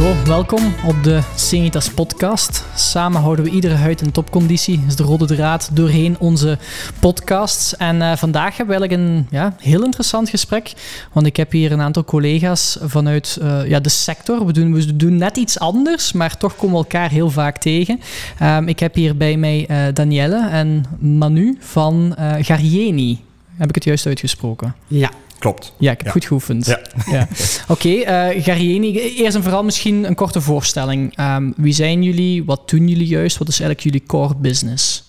Zo, 0.00 0.14
welkom 0.24 0.74
op 0.86 1.02
de 1.02 1.20
Senitas 1.36 1.90
podcast. 1.90 2.64
Samen 2.74 3.20
houden 3.20 3.44
we 3.44 3.50
iedere 3.50 3.74
huid 3.74 4.00
in 4.00 4.12
topconditie. 4.12 4.84
is 4.86 4.96
de 4.96 5.02
rode 5.02 5.26
draad 5.26 5.70
doorheen 5.72 6.16
onze 6.18 6.58
podcasts. 7.00 7.76
En 7.76 7.96
uh, 7.96 8.16
vandaag 8.16 8.56
hebben 8.56 8.78
we 8.78 8.86
eigenlijk 8.86 9.10
een 9.10 9.26
ja, 9.30 9.54
heel 9.58 9.84
interessant 9.84 10.28
gesprek. 10.28 10.72
Want 11.12 11.26
ik 11.26 11.36
heb 11.36 11.52
hier 11.52 11.72
een 11.72 11.80
aantal 11.80 12.04
collega's 12.04 12.78
vanuit 12.82 13.38
uh, 13.42 13.68
ja, 13.68 13.80
de 13.80 13.88
sector. 13.88 14.46
We 14.46 14.52
doen, 14.52 14.74
we 14.74 14.96
doen 14.96 15.16
net 15.16 15.36
iets 15.36 15.58
anders, 15.58 16.12
maar 16.12 16.36
toch 16.36 16.56
komen 16.56 16.76
we 16.76 16.82
elkaar 16.82 17.10
heel 17.10 17.30
vaak 17.30 17.58
tegen. 17.58 18.00
Um, 18.42 18.68
ik 18.68 18.80
heb 18.80 18.94
hier 18.94 19.16
bij 19.16 19.36
mij 19.36 19.66
uh, 19.70 19.94
Danielle 19.94 20.48
en 20.48 20.84
Manu 20.98 21.56
van 21.60 22.14
Garieni. 22.40 23.28
Heb 23.60 23.68
ik 23.68 23.74
het 23.74 23.84
juist 23.84 24.06
uitgesproken? 24.06 24.74
Ja, 24.86 25.10
Klopt. 25.38 25.72
Ja, 25.78 25.90
ik 25.90 25.96
heb 25.96 26.06
Ja. 26.06 26.12
goed 26.12 26.24
geoefend. 26.24 26.66
Ja. 26.66 26.80
Ja. 27.10 27.28
Oké, 27.68 27.88
eh, 27.88 28.44
Garieni, 28.44 28.98
eerst 28.98 29.36
en 29.36 29.42
vooral 29.42 29.64
misschien 29.64 30.04
een 30.04 30.14
korte 30.14 30.40
voorstelling. 30.40 31.16
Ehm, 31.16 31.50
wie 31.56 31.72
zijn 31.72 32.02
jullie? 32.02 32.44
Wat 32.44 32.68
doen 32.70 32.88
jullie 32.88 33.06
juist? 33.06 33.38
Wat 33.38 33.48
is 33.48 33.60
eigenlijk 33.60 33.80
jullie 33.90 34.06
core 34.06 34.34
business? 34.36 35.08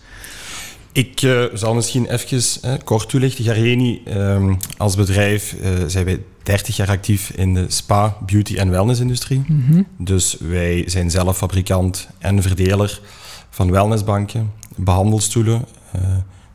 Ik 0.91 1.21
eh, 1.21 1.43
zal 1.53 1.73
misschien 1.73 2.05
even 2.05 2.41
eh, 2.61 2.73
kort 2.83 3.09
toelichten. 3.09 3.43
Garieni, 3.45 4.01
ehm, 4.05 4.53
als 4.77 4.95
bedrijf 4.95 5.53
eh, 5.61 5.69
zijn 5.87 6.05
wij 6.05 6.19
30 6.43 6.75
jaar 6.75 6.89
actief 6.89 7.29
in 7.35 7.53
de 7.53 7.65
spa, 7.67 8.17
beauty 8.25 8.55
en 8.55 8.69
wellnessindustrie. 8.69 9.41
Mhm. 9.47 9.81
Dus 9.97 10.35
wij 10.39 10.83
zijn 10.87 11.11
zelf 11.11 11.37
fabrikant 11.37 12.07
en 12.19 12.41
verdeler 12.41 13.01
van 13.49 13.71
wellnessbanken, 13.71 14.51
behandelstoelen, 14.75 15.65
eh, 15.91 16.01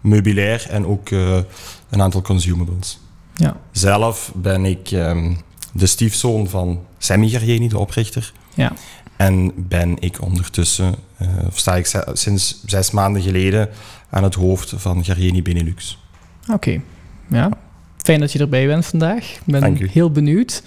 meubilair 0.00 0.66
en 0.70 0.86
ook 0.86 1.10
eh, 1.10 1.38
een 1.90 2.02
aantal 2.02 2.22
consumables. 2.22 2.98
Ja. 3.34 3.56
Zelf 3.70 4.32
ben 4.34 4.64
ik 4.64 4.90
ehm, 4.90 5.34
de 5.72 5.86
stiefzoon 5.86 6.48
van 6.48 6.80
Sammy 6.98 7.28
Garieni, 7.28 7.68
de 7.68 7.78
oprichter. 7.78 8.32
Ja. 8.54 8.72
En 9.16 9.52
ben 9.56 9.96
ik 10.00 10.22
ondertussen, 10.22 10.94
eh, 11.16 11.28
of 11.46 11.58
sta 11.58 11.76
ik 11.76 12.02
sinds 12.12 12.62
zes 12.66 12.90
maanden 12.90 13.22
geleden 13.22 13.68
aan 14.10 14.22
het 14.22 14.34
hoofd 14.34 14.72
van 14.76 15.04
Garieni 15.04 15.42
Benelux. 15.42 15.98
Oké, 16.52 16.80
ja. 17.28 17.50
Fijn 17.96 18.20
dat 18.20 18.32
je 18.32 18.38
erbij 18.38 18.66
bent 18.66 18.86
vandaag. 18.86 19.24
Ik 19.24 19.40
ben 19.44 19.76
heel 19.90 20.10
benieuwd. 20.10 20.62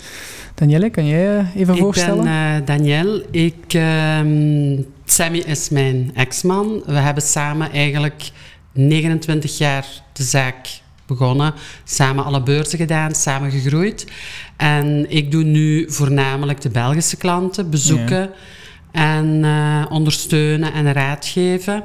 Danielle, 0.56 0.90
kan 0.90 1.08
jij 1.08 1.20
je 1.20 1.46
even 1.56 1.74
ik 1.74 1.80
voorstellen? 1.80 2.24
ben 2.24 2.60
eh, 2.60 2.66
Danielle. 2.66 3.26
Ik, 3.32 3.74
ehm, 3.74 4.82
Sammy 5.06 5.38
is 5.38 5.70
mijn 5.70 6.12
ex-man. 6.14 6.82
We 6.86 6.94
hebben 6.94 7.24
samen 7.24 7.72
eigenlijk 7.72 8.32
29 8.72 9.58
jaar 9.58 9.86
de 10.14 10.24
zaak 10.24 10.68
begonnen. 11.10 11.54
Samen 11.84 12.24
alle 12.26 12.44
beurzen 12.44 12.78
gedaan, 12.78 13.16
samen 13.16 13.52
gegroeid. 13.52 14.08
En 14.58 15.06
ik 15.10 15.32
doe 15.32 15.44
nu 15.44 15.92
voornamelijk 15.92 16.62
de 16.62 16.70
Belgische 16.70 17.18
klanten 17.18 17.70
bezoeken 17.70 18.30
en 18.92 19.44
eh, 19.44 19.86
ondersteunen 19.90 20.74
en 20.74 20.94
raad 20.94 21.26
geven. 21.26 21.84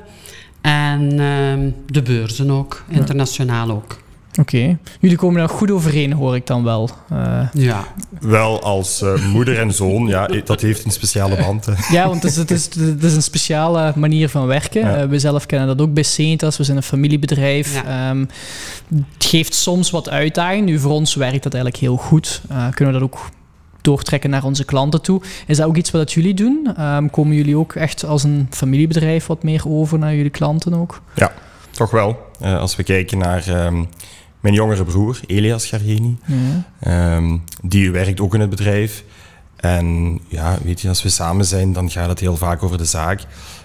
En 0.60 1.20
ehm, 1.20 1.70
de 1.86 2.02
beurzen 2.02 2.50
ook, 2.50 2.84
internationaal 2.88 3.70
ook. 3.70 4.02
Oké. 4.40 4.78
Jullie 5.00 5.16
komen 5.16 5.42
er 5.42 5.48
goed 5.48 5.70
overeen, 5.70 6.12
hoor 6.12 6.34
ik 6.34 6.46
dan 6.46 6.64
wel. 6.64 6.90
Eh, 7.10 7.40
Ja. 7.52 7.84
Wel 8.20 8.62
als 8.62 9.02
eh, 9.02 9.26
moeder 9.32 9.58
en 9.58 9.72
zoon, 9.72 10.06
ja, 10.06 10.28
eh, 10.28 10.44
dat 10.44 10.60
heeft 10.60 10.84
een 10.84 10.90
speciale 10.90 11.36
band. 11.36 11.66
hè. 11.66 11.72
Ja, 11.90 12.08
want 12.08 12.22
het 12.22 12.30
is, 12.32 12.36
het, 12.36 12.50
is, 12.50 12.64
het 12.74 13.02
is 13.04 13.14
een 13.14 13.22
speciale 13.22 13.92
manier 13.96 14.28
van 14.28 14.46
werken. 14.46 14.80
Ja. 14.80 14.96
Eh, 14.96 15.08
we 15.08 15.18
zelf 15.18 15.46
kennen 15.46 15.68
dat 15.76 15.80
ook 15.86 15.94
bij 15.94 16.02
Senitas. 16.02 16.56
We 16.56 16.64
zijn 16.64 16.76
een 16.76 16.82
familiebedrijf. 16.82 17.74
Ja. 17.74 18.10
Ehm, 18.10 18.24
het 18.88 19.24
geeft 19.26 19.54
soms 19.54 19.90
wat 19.90 20.08
uitdaging. 20.08 20.64
Nu, 20.66 20.78
voor 20.78 20.92
ons 20.92 21.14
werkt 21.14 21.42
dat 21.42 21.54
eigenlijk 21.54 21.82
heel 21.82 21.96
goed. 21.96 22.42
Eh, 22.48 22.68
kunnen 22.70 22.94
we 22.94 23.00
dat 23.00 23.08
ook 23.10 23.28
doortrekken 23.80 24.30
naar 24.30 24.44
onze 24.44 24.64
klanten 24.64 25.00
toe. 25.02 25.22
Is 25.46 25.56
dat 25.56 25.66
ook 25.66 25.76
iets 25.76 25.90
wat 25.90 26.12
jullie 26.12 26.34
doen? 26.34 26.72
Ehm, 26.76 27.08
komen 27.08 27.36
jullie 27.36 27.56
ook 27.56 27.74
echt 27.74 28.04
als 28.04 28.22
een 28.22 28.46
familiebedrijf 28.50 29.26
wat 29.26 29.42
meer 29.42 29.62
over 29.68 29.98
naar 29.98 30.14
jullie 30.14 30.30
klanten 30.30 30.74
ook? 30.74 31.00
Toch 31.70 31.90
wel. 31.90 32.18
Eh, 32.40 32.58
als 32.58 32.76
we 32.76 32.82
kijken 32.82 33.18
naar 33.18 33.46
ehm, 33.48 33.84
mijn 34.44 34.56
jongere 34.56 34.84
broer, 34.84 35.20
Elias 35.26 35.66
Garieni. 35.66 36.16
Ja. 36.26 36.36
Ehm, 36.80 37.36
die 37.62 37.90
werkt 37.90 38.20
ook 38.20 38.34
in 38.34 38.40
het 38.40 38.50
bedrijf. 38.50 39.04
En 39.56 40.18
ja, 40.28 40.58
weet 40.64 40.80
je, 40.80 40.88
als 40.88 41.02
we 41.02 41.08
samen 41.08 41.44
zijn, 41.44 41.72
dan 41.72 41.90
gaat 41.90 42.08
het 42.08 42.20
heel 42.20 42.36
vaak 42.36 42.62
over 42.62 42.78
de 42.78 42.84
zaak. 42.84 43.20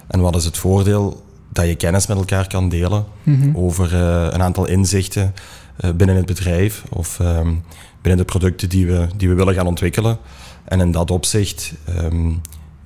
En 0.08 0.20
wat 0.20 0.36
is 0.36 0.44
het 0.44 0.56
voordeel? 0.58 1.24
Dat 1.52 1.66
je 1.66 1.74
kennis 1.74 2.06
met 2.06 2.16
elkaar 2.16 2.46
kan 2.46 2.68
delen 2.68 3.04
Mhm. 3.22 3.56
over 3.56 3.94
eh, 3.94 4.28
een 4.32 4.42
aantal 4.42 4.66
inzichten 4.66 5.34
eh, 5.76 5.90
binnen 5.90 6.16
het 6.16 6.26
bedrijf 6.26 6.82
of 6.88 7.20
ehm, 7.20 7.52
binnen 8.02 8.24
de 8.26 8.32
producten 8.32 8.68
die 8.68 8.86
we, 8.86 9.06
die 9.16 9.28
we 9.28 9.34
willen 9.34 9.54
gaan 9.54 9.66
ontwikkelen. 9.66 10.18
En 10.64 10.80
in 10.80 10.90
dat 10.90 11.10
opzicht 11.10 11.72
ehm, 11.84 12.30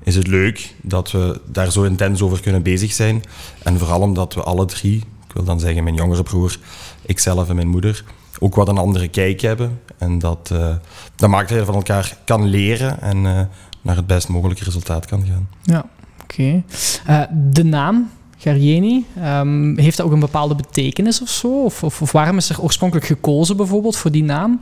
is 0.03 0.15
het 0.16 0.26
leuk 0.26 0.75
dat 0.82 1.11
we 1.11 1.41
daar 1.47 1.72
zo 1.72 1.82
intens 1.82 2.22
over 2.22 2.41
kunnen 2.41 2.62
bezig 2.62 2.93
zijn. 2.93 3.22
En 3.62 3.78
vooral 3.78 4.00
omdat 4.00 4.34
we 4.34 4.43
alle 4.43 4.65
drie, 4.65 4.97
ik 5.28 5.32
wil 5.34 5.44
dan 5.44 5.61
zeggen 5.61 5.82
mijn 5.84 5.94
jongere 5.97 6.22
broer, 6.22 6.59
ikzelf 7.06 7.48
en 7.48 7.54
mijn 7.54 7.69
moeder, 7.69 8.04
ook 8.38 8.54
wat 8.54 8.69
een 8.69 8.78
andere 8.78 9.09
kijk 9.09 9.41
hebben. 9.41 9.81
En 9.98 10.19
dat, 10.19 10.50
eh, 10.53 10.75
dat 11.16 11.31
maakt 11.31 11.48
dat 11.48 11.59
je 11.59 11.65
van 11.65 11.75
elkaar 11.75 12.16
kan 12.25 12.44
leren 12.44 13.00
en 13.00 13.16
eh, 13.26 13.41
naar 13.82 13.97
het 13.97 14.06
best 14.06 14.28
mogelijke 14.28 14.65
resultaat 14.65 15.06
kan 15.06 15.26
gaan. 15.26 15.48
Ja, 15.62 15.87
oké. 16.22 16.62
Eh, 17.06 17.22
de 17.50 17.64
naam 17.64 18.10
Garieni, 18.44 19.06
ehm, 19.20 19.78
heeft 19.78 19.97
dat 19.97 20.06
ook 20.06 20.12
een 20.12 20.20
bepaalde 20.20 20.54
betekenis 20.54 21.22
of 21.22 21.28
zo? 21.28 21.64
Of, 21.64 21.82
of, 21.82 22.03
of 22.03 22.12
waarom 22.12 22.37
is 22.37 22.50
er 22.50 22.62
oorspronkelijk 22.62 23.06
gekozen 23.06 23.56
bijvoorbeeld 23.56 23.97
voor 23.97 24.10
die 24.10 24.25
naam? 24.25 24.60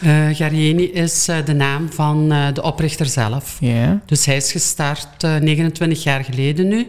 Eh 0.00 0.28
Garieni 0.32 0.82
is 0.82 1.28
eh, 1.28 1.36
de 1.44 1.52
naam 1.52 1.92
van 1.92 2.32
eh, 2.32 2.46
de 2.54 2.62
oprichter 2.62 3.06
zelf. 3.06 3.56
Ja. 3.60 4.00
Dus 4.06 4.26
hij 4.26 4.36
is 4.36 4.52
gestart 4.52 5.24
eh, 5.24 5.36
29 5.36 6.02
jaar 6.02 6.24
geleden 6.24 6.68
nu. 6.68 6.86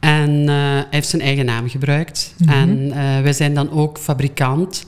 En 0.00 0.48
eh, 0.48 0.54
hij 0.54 0.86
heeft 0.90 1.08
zijn 1.08 1.22
eigen 1.22 1.44
naam 1.44 1.68
gebruikt. 1.68 2.34
Mhm. 2.38 2.50
En 2.52 2.90
eh, 2.92 3.22
wij 3.22 3.32
zijn 3.32 3.54
dan 3.54 3.70
ook 3.70 3.98
fabrikant. 3.98 4.86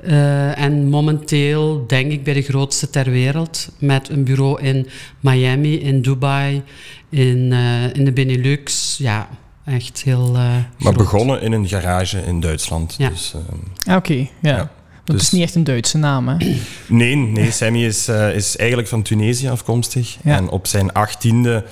Eh, 0.00 0.58
en 0.58 0.88
momenteel 0.88 1.84
denk 1.86 2.12
ik 2.12 2.24
bij 2.24 2.34
de 2.34 2.42
grootste 2.42 2.90
ter 2.90 3.10
wereld. 3.10 3.68
Met 3.78 4.08
een 4.08 4.24
bureau 4.24 4.62
in 4.62 4.86
Miami, 5.20 5.80
in 5.80 6.02
Dubai, 6.02 6.62
in, 7.08 7.48
eh, 7.52 7.94
in 7.94 8.04
de 8.04 8.12
Benelux. 8.12 8.96
Ja, 8.98 9.28
echt 9.64 10.02
heel. 10.04 10.26
eh, 10.26 10.32
Maar 10.34 10.64
groot. 10.78 10.96
begonnen 10.96 11.42
in 11.42 11.52
een 11.52 11.68
garage 11.68 12.18
in 12.26 12.40
Duitsland. 12.40 12.94
Ja. 12.98 13.08
Dus, 13.08 13.34
ehm, 13.34 13.90
Ah, 13.90 13.96
Oké, 13.96 14.14
ja. 14.14 14.28
Ja, 14.42 14.70
Dat 15.04 15.16
dus- 15.16 15.22
is 15.26 15.30
niet 15.30 15.42
echt 15.42 15.54
een 15.54 15.64
Duitse 15.64 15.98
naam, 15.98 16.28
hè? 16.28 16.36
Nee, 16.86 17.16
nee 17.16 17.50
Sammy 17.50 17.84
is, 17.84 18.08
is 18.34 18.56
eigenlijk 18.56 18.88
van 18.88 19.02
Tunesië 19.02 19.48
afkomstig. 19.48 20.16
Ja. 20.24 20.36
En 20.36 20.48
op 20.48 20.66
zijn 20.66 20.92
achttiende 20.92 21.64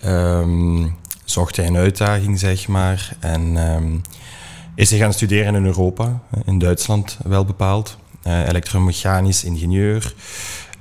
ehm, 0.00 0.86
zocht 1.26 1.56
hij 1.56 1.66
een 1.66 1.76
uitdaging, 1.76 2.38
zeg 2.38 2.68
maar. 2.68 3.16
En 3.20 3.56
ehm, 3.56 3.96
is 4.74 4.90
hij 4.90 4.98
gaan 4.98 5.12
studeren 5.12 5.54
in 5.54 5.64
Europa, 5.64 6.20
in 6.44 6.58
Duitsland 6.58 7.18
wel 7.24 7.44
bepaald. 7.44 7.96
Eh, 8.22 8.48
elektromechanisch 8.48 9.44
ingenieur. 9.44 10.14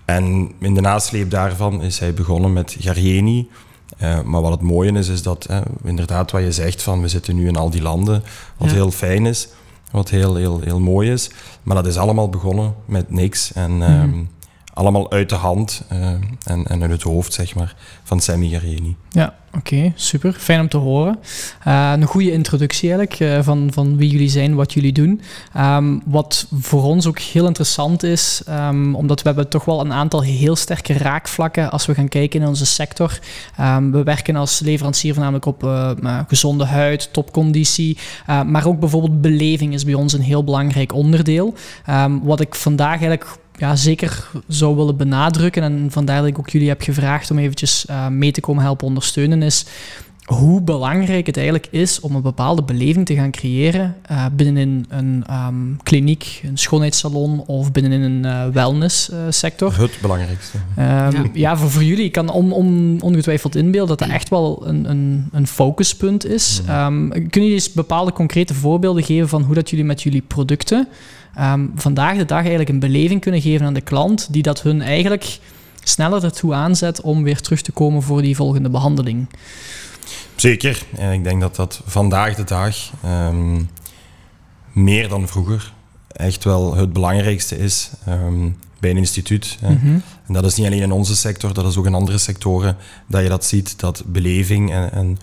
En 0.05 0.51
in 0.59 0.73
de 0.73 0.81
nasleep 0.81 1.29
daarvan 1.29 1.81
is 1.81 1.99
hij 1.99 2.13
begonnen 2.13 2.53
met 2.53 2.75
Garieni. 2.79 3.49
Eh, 3.97 4.21
maar 4.21 4.41
wat 4.41 4.51
het 4.51 4.61
mooie 4.61 4.91
is, 4.91 5.07
is 5.07 5.21
dat 5.21 5.45
eh, 5.45 5.61
inderdaad 5.83 6.31
wat 6.31 6.41
je 6.41 6.51
zegt 6.51 6.83
van 6.83 7.01
we 7.01 7.07
zitten 7.07 7.35
nu 7.35 7.47
in 7.47 7.55
al 7.55 7.69
die 7.69 7.81
landen, 7.81 8.23
wat 8.57 8.69
Ja. 8.69 8.75
heel 8.75 8.91
fijn 8.91 9.25
is, 9.25 9.47
wat 9.91 10.09
heel, 10.09 10.35
heel, 10.35 10.59
heel 10.63 10.79
mooi 10.79 11.11
is. 11.11 11.29
Maar 11.63 11.75
dat 11.75 11.85
is 11.87 11.97
allemaal 11.97 12.29
begonnen 12.29 12.73
met 12.85 13.11
niks 13.11 13.53
en 13.53 13.81
ehm, 13.81 14.23
allemaal 14.75 15.11
uit 15.11 15.29
de 15.29 15.35
hand 15.35 15.83
eh, 15.89 16.07
en, 16.43 16.67
en 16.67 16.81
uit 16.81 16.91
het 16.91 17.01
hoofd, 17.01 17.33
zeg 17.33 17.55
maar, 17.55 17.75
van 18.03 18.19
Sammy 18.19 18.49
Garieni. 18.49 18.95
Ja, 19.09 19.33
oké, 19.53 19.91
super. 19.95 20.33
Fijn 20.33 20.59
om 20.59 20.69
te 20.69 20.77
horen. 20.77 21.19
Eh, 21.63 21.91
een 21.95 22.03
goede 22.03 22.31
introductie 22.31 22.89
eigenlijk 22.89 23.19
eh, 23.19 23.43
van, 23.43 23.69
van 23.73 23.97
wie 23.97 24.09
jullie 24.09 24.29
zijn, 24.29 24.55
wat 24.55 24.73
jullie 24.73 24.91
doen. 24.91 25.21
Ehm, 25.53 25.99
wat 26.05 26.47
voor 26.51 26.83
ons 26.83 27.07
ook 27.07 27.19
heel 27.19 27.47
interessant 27.47 28.03
is, 28.03 28.41
ehm, 28.45 28.95
omdat 28.95 29.21
we 29.21 29.27
hebben 29.27 29.49
toch 29.49 29.65
wel 29.65 29.79
een 29.79 29.93
aantal 29.93 30.21
heel 30.21 30.55
sterke 30.55 30.93
raakvlakken 30.93 31.71
als 31.71 31.85
we 31.85 31.93
gaan 31.93 32.07
kijken 32.07 32.41
in 32.41 32.47
onze 32.47 32.65
sector. 32.65 33.19
Ehm, 33.57 33.91
we 33.91 34.03
werken 34.03 34.35
als 34.35 34.59
leverancier 34.59 35.13
voornamelijk 35.13 35.45
op 35.45 35.63
gezonde 36.27 36.65
huid, 36.65 37.13
topconditie, 37.13 37.97
maar 38.45 38.67
ook 38.67 38.79
bijvoorbeeld 38.79 39.21
beleving 39.21 39.73
is 39.73 39.85
bij 39.85 39.93
ons 39.93 40.13
een 40.13 40.21
heel 40.21 40.43
belangrijk 40.43 40.93
onderdeel. 40.93 41.53
Wat 42.23 42.39
ik 42.39 42.55
vandaag 42.55 42.89
eigenlijk 42.89 43.37
ja, 43.57 43.75
zeker 43.75 44.27
zou 44.47 44.75
willen 44.75 44.97
benadrukken. 44.97 45.63
En 45.63 45.87
vandaar 45.91 46.19
dat 46.19 46.27
ik 46.27 46.39
ook 46.39 46.49
jullie 46.49 46.67
heb 46.67 46.81
gevraagd 46.81 47.31
om 47.31 47.37
eventjes 47.37 47.85
eh, 47.85 48.07
mee 48.07 48.31
te 48.31 48.41
komen 48.41 48.63
helpen 48.63 48.87
ondersteunen, 48.87 49.41
is 49.41 49.65
hoe 50.25 50.61
belangrijk 50.61 51.25
het 51.25 51.35
eigenlijk 51.35 51.67
is 51.71 51.99
om 51.99 52.15
een 52.15 52.21
bepaalde 52.21 52.63
beleving 52.63 53.05
te 53.05 53.15
gaan 53.15 53.31
creëren 53.31 53.95
eh, 54.01 54.25
binnenin 54.35 54.85
een 54.89 55.23
ehm, 55.27 55.55
kliniek, 55.83 56.41
een 56.43 56.57
schoonheidssalon 56.57 57.43
of 57.45 57.71
binnenin 57.71 58.01
een 58.01 58.25
eh 58.25 58.53
wellnesssector. 58.53 59.79
Het 59.79 59.97
belangrijkste. 60.01 60.57
Ehm, 60.75 61.15
ja. 61.15 61.23
Ja. 61.33 61.57
voor, 61.57 61.71
voor 61.71 61.83
jullie 61.83 62.05
ik 62.05 62.11
kan 62.11 62.29
on, 62.29 62.51
on, 62.51 62.97
ongetwijfeld 63.01 63.55
inbeelden 63.55 63.97
dat 63.97 64.07
dat 64.07 64.17
echt 64.17 64.29
wel 64.29 64.63
een, 64.67 64.89
een, 64.89 65.29
een 65.31 65.47
focuspunt 65.47 66.25
is. 66.25 66.61
Ehm, 66.67 67.09
kunnen 67.09 67.29
jullie 67.31 67.53
eens 67.53 67.71
bepaalde 67.71 68.11
concrete 68.11 68.53
voorbeelden 68.53 69.03
geven 69.03 69.29
van 69.29 69.41
hoe 69.41 69.55
dat 69.55 69.69
jullie 69.69 69.85
met 69.85 70.01
jullie 70.01 70.23
producten 70.27 70.87
ehm, 71.35 71.65
vandaag 71.75 72.17
de 72.17 72.25
dag 72.25 72.39
eigenlijk 72.39 72.69
een 72.69 72.79
beleving 72.79 73.21
kunnen 73.21 73.41
geven 73.41 73.65
aan 73.65 73.73
de 73.73 73.81
klant, 73.81 74.27
die 74.31 74.43
dat 74.43 74.61
hun 74.61 74.81
eigenlijk 74.81 75.39
sneller 75.83 76.23
ertoe 76.23 76.53
aanzet 76.53 77.01
om 77.01 77.23
weer 77.23 77.41
terug 77.41 77.61
te 77.61 77.71
komen 77.71 78.01
voor 78.01 78.21
die 78.21 78.35
volgende 78.35 78.69
behandeling. 78.69 79.27
Zeker. 80.35 80.83
En 80.95 81.11
ik 81.11 81.23
denk 81.23 81.41
dat 81.41 81.55
dat 81.55 81.81
vandaag 81.85 82.35
de 82.35 82.43
dag 82.43 82.75
ehm, 83.03 83.61
meer 84.71 85.09
dan 85.09 85.27
vroeger 85.27 85.73
echt 86.11 86.43
wel 86.43 86.75
het 86.75 86.93
belangrijkste 86.93 87.57
is 87.57 87.89
ehm, 88.05 88.49
bij 88.79 88.89
een 88.89 88.97
instituut. 88.97 89.57
Mhm. 89.61 89.99
En 90.27 90.33
dat 90.33 90.45
is 90.45 90.55
niet 90.55 90.65
alleen 90.65 90.81
in 90.81 90.91
onze 90.91 91.15
sector, 91.15 91.53
dat 91.53 91.65
is 91.65 91.77
ook 91.77 91.85
in 91.85 91.93
andere 91.93 92.17
sectoren 92.17 92.77
dat 93.07 93.21
je 93.21 93.29
dat 93.29 93.45
ziet, 93.45 93.79
dat 93.79 94.03
beleving 94.05 94.71
en, 94.71 94.91
en 94.91 95.17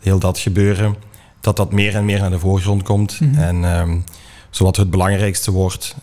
heel 0.00 0.18
dat 0.18 0.38
gebeuren, 0.38 0.96
dat 1.40 1.56
dat 1.56 1.72
meer 1.72 1.94
en 1.94 2.04
meer 2.04 2.18
naar 2.20 2.30
de 2.30 2.38
voorgrond 2.38 2.82
komt. 2.82 3.20
Mhm. 3.20 3.38
En 3.38 3.64
ehm 3.64 3.98
zowat 4.52 4.76
het 4.76 4.90
belangrijkste 4.90 5.50
wordt 5.50 5.96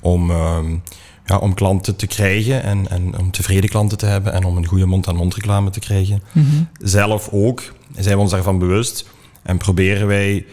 om, 0.00 0.30
ja, 1.26 1.36
om 1.36 1.54
klanten 1.54 1.96
te 1.96 2.06
krijgen 2.06 2.62
en, 2.62 2.88
en 2.90 3.18
om 3.18 3.30
tevreden 3.30 3.70
klanten 3.70 3.98
te 3.98 4.06
hebben 4.06 4.32
en 4.32 4.44
om 4.44 4.56
een 4.56 4.66
goede 4.66 4.86
mond-aan-mond 4.86 5.34
reclame 5.34 5.70
te 5.70 5.80
krijgen. 5.80 6.22
Mhm. 6.32 6.46
Zelf 6.80 7.28
ook 7.32 7.62
zijn 7.96 8.16
we 8.16 8.22
ons 8.22 8.30
daarvan 8.30 8.58
bewust 8.58 9.08
en 9.42 9.58
proberen 9.58 10.06
wij 10.06 10.46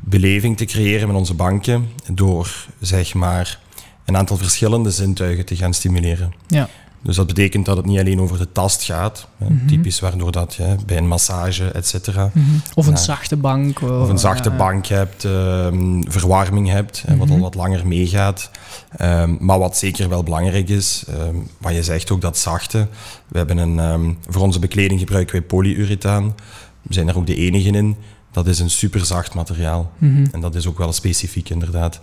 beleving 0.00 0.56
te 0.56 0.64
creëren 0.64 1.06
met 1.06 1.16
onze 1.16 1.34
banken 1.34 1.88
door 2.12 2.66
zeg 2.80 3.14
maar 3.14 3.60
een 4.04 4.16
aantal 4.16 4.36
verschillende 4.36 4.90
zintuigen 4.90 5.44
te 5.44 5.56
gaan 5.56 5.74
stimuleren. 5.74 6.32
Ja. 6.46 6.68
Dus 7.02 7.16
dat 7.16 7.26
betekent 7.26 7.66
dat 7.66 7.76
het 7.76 7.86
niet 7.86 7.98
alleen 7.98 8.20
over 8.20 8.38
de 8.38 8.52
tast 8.52 8.82
gaat, 8.82 9.26
hè, 9.38 9.50
Mhm. 9.50 9.66
typisch 9.66 10.00
waardoor 10.00 10.32
dat 10.32 10.54
je 10.54 10.76
bij 10.86 10.96
een 10.96 11.08
massage, 11.08 11.64
et 11.70 11.86
cetera, 11.86 12.30
Mhm. 12.34 12.46
Of 12.74 12.86
een 12.86 12.92
Ja. 12.92 12.98
zachte 12.98 13.36
bank. 13.36 13.82
of 13.82 14.08
een 14.08 14.18
zachte 14.18 14.50
eh, 14.50 14.56
bank 14.56 14.86
hebt, 14.86 15.24
ehm, 15.24 16.02
verwarming 16.02 16.68
hebt, 16.68 17.02
hè, 17.06 17.16
wat 17.16 17.28
al 17.28 17.34
Mhm. 17.34 17.42
wat 17.42 17.54
langer 17.54 17.86
meegaat. 17.86 18.50
Ehm, 18.96 19.34
maar 19.40 19.58
wat 19.58 19.76
zeker 19.76 20.08
wel 20.08 20.22
belangrijk 20.22 20.68
is, 20.68 21.04
ehm, 21.08 21.34
wat 21.58 21.74
je 21.74 21.82
zegt 21.82 22.10
ook 22.10 22.20
dat 22.20 22.38
zachte. 22.38 22.88
We 23.28 23.38
hebben 23.38 23.56
een, 23.58 24.16
voor 24.28 24.42
onze 24.42 24.58
bekleding 24.58 25.00
gebruiken 25.00 25.32
wij 25.38 25.44
polyurethaan. 25.46 26.34
We 26.82 26.94
zijn 26.94 27.08
er 27.08 27.16
ook 27.16 27.26
de 27.26 27.34
enige 27.36 27.68
in. 27.70 27.96
Dat 28.30 28.46
is 28.46 28.58
een 28.58 28.70
super 28.70 29.04
zacht 29.06 29.34
materiaal. 29.34 29.90
En 30.32 30.40
dat 30.40 30.54
is 30.54 30.66
ook 30.66 30.78
wel 30.78 30.92
specifiek 30.92 31.48
inderdaad 31.50 32.00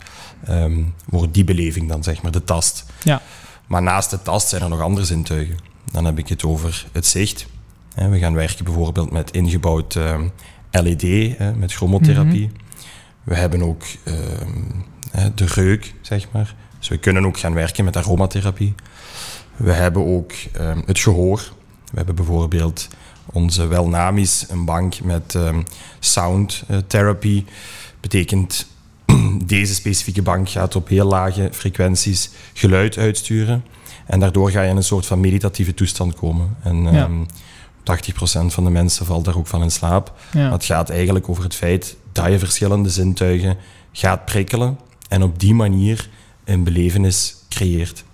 voor 1.10 1.30
die 1.30 1.44
beleving 1.44 1.88
dan, 1.88 2.02
zeg 2.02 2.22
maar, 2.22 2.32
de 2.32 2.44
tast. 2.44 2.84
Ja. 3.02 3.22
Maar 3.70 3.82
naast 3.82 4.10
de 4.10 4.22
tast 4.22 4.48
zijn 4.48 4.62
er 4.62 4.68
nog 4.68 4.80
andere 4.80 5.06
zintuigen. 5.06 5.56
Dan 5.92 6.04
heb 6.04 6.18
ik 6.18 6.28
het 6.28 6.44
over 6.44 6.86
het 6.92 7.06
zicht. 7.06 7.46
We 7.94 8.18
gaan 8.18 8.34
werken 8.34 8.64
bijvoorbeeld 8.64 9.10
met 9.10 9.30
ingebouwd 9.30 9.96
ehm, 9.96 10.28
LED, 10.70 11.38
met 11.56 11.72
chromotherapie. 11.72 12.50
We 13.24 13.34
hebben 13.34 13.62
ook 13.62 13.82
ehm, 14.04 15.32
de 15.34 15.44
reuk, 15.44 15.94
zeg 16.00 16.30
maar. 16.30 16.54
Dus 16.78 16.88
we 16.88 16.98
kunnen 16.98 17.26
ook 17.26 17.38
gaan 17.38 17.54
werken 17.54 17.84
met 17.84 17.96
aromatherapie. 17.96 18.74
We 19.56 19.72
hebben 19.72 20.06
ook 20.06 20.32
ehm, 20.52 20.80
het 20.86 20.98
gehoor. 20.98 21.52
We 21.90 21.96
hebben 21.96 22.14
bijvoorbeeld 22.14 22.88
onze 23.26 23.66
Welnamis, 23.66 24.46
een 24.48 24.64
bank 24.64 25.00
met 25.00 25.34
ehm, 25.34 25.62
sound 25.98 26.62
eh, 26.68 26.76
therapy. 26.86 27.44
Betekent 28.00 28.66
deze 29.46 29.74
specifieke 29.74 30.22
bank 30.22 30.48
gaat 30.50 30.76
op 30.76 30.88
heel 30.88 31.06
lage 31.06 31.48
frequenties 31.52 32.30
geluid 32.54 32.98
uitsturen. 32.98 33.64
En 34.06 34.20
daardoor 34.20 34.50
ga 34.50 34.62
je 34.62 34.70
in 34.70 34.76
een 34.76 34.82
soort 34.82 35.06
van 35.06 35.20
meditatieve 35.20 35.74
toestand 35.74 36.14
komen. 36.14 36.56
En 36.62 36.82
Ja. 36.82 36.90
ehm 36.90 37.22
80% 37.84 38.52
van 38.52 38.64
de 38.64 38.70
mensen 38.70 39.06
valt 39.06 39.24
daar 39.24 39.36
ook 39.36 39.46
van 39.46 39.62
in 39.62 39.70
slaap. 39.70 40.12
Ja. 40.32 40.52
Het 40.52 40.64
gaat 40.64 40.90
eigenlijk 40.90 41.28
over 41.28 41.42
het 41.44 41.54
feit 41.54 41.96
dat 42.12 42.26
je 42.26 42.38
verschillende 42.38 42.88
zintuigen 42.90 43.56
gaat 43.92 44.24
prikkelen 44.24 44.78
en 45.08 45.22
op 45.22 45.38
die 45.40 45.54
manier 45.54 46.08
een 46.44 46.64
belevenis 46.64 47.34
creëert. 47.48 48.04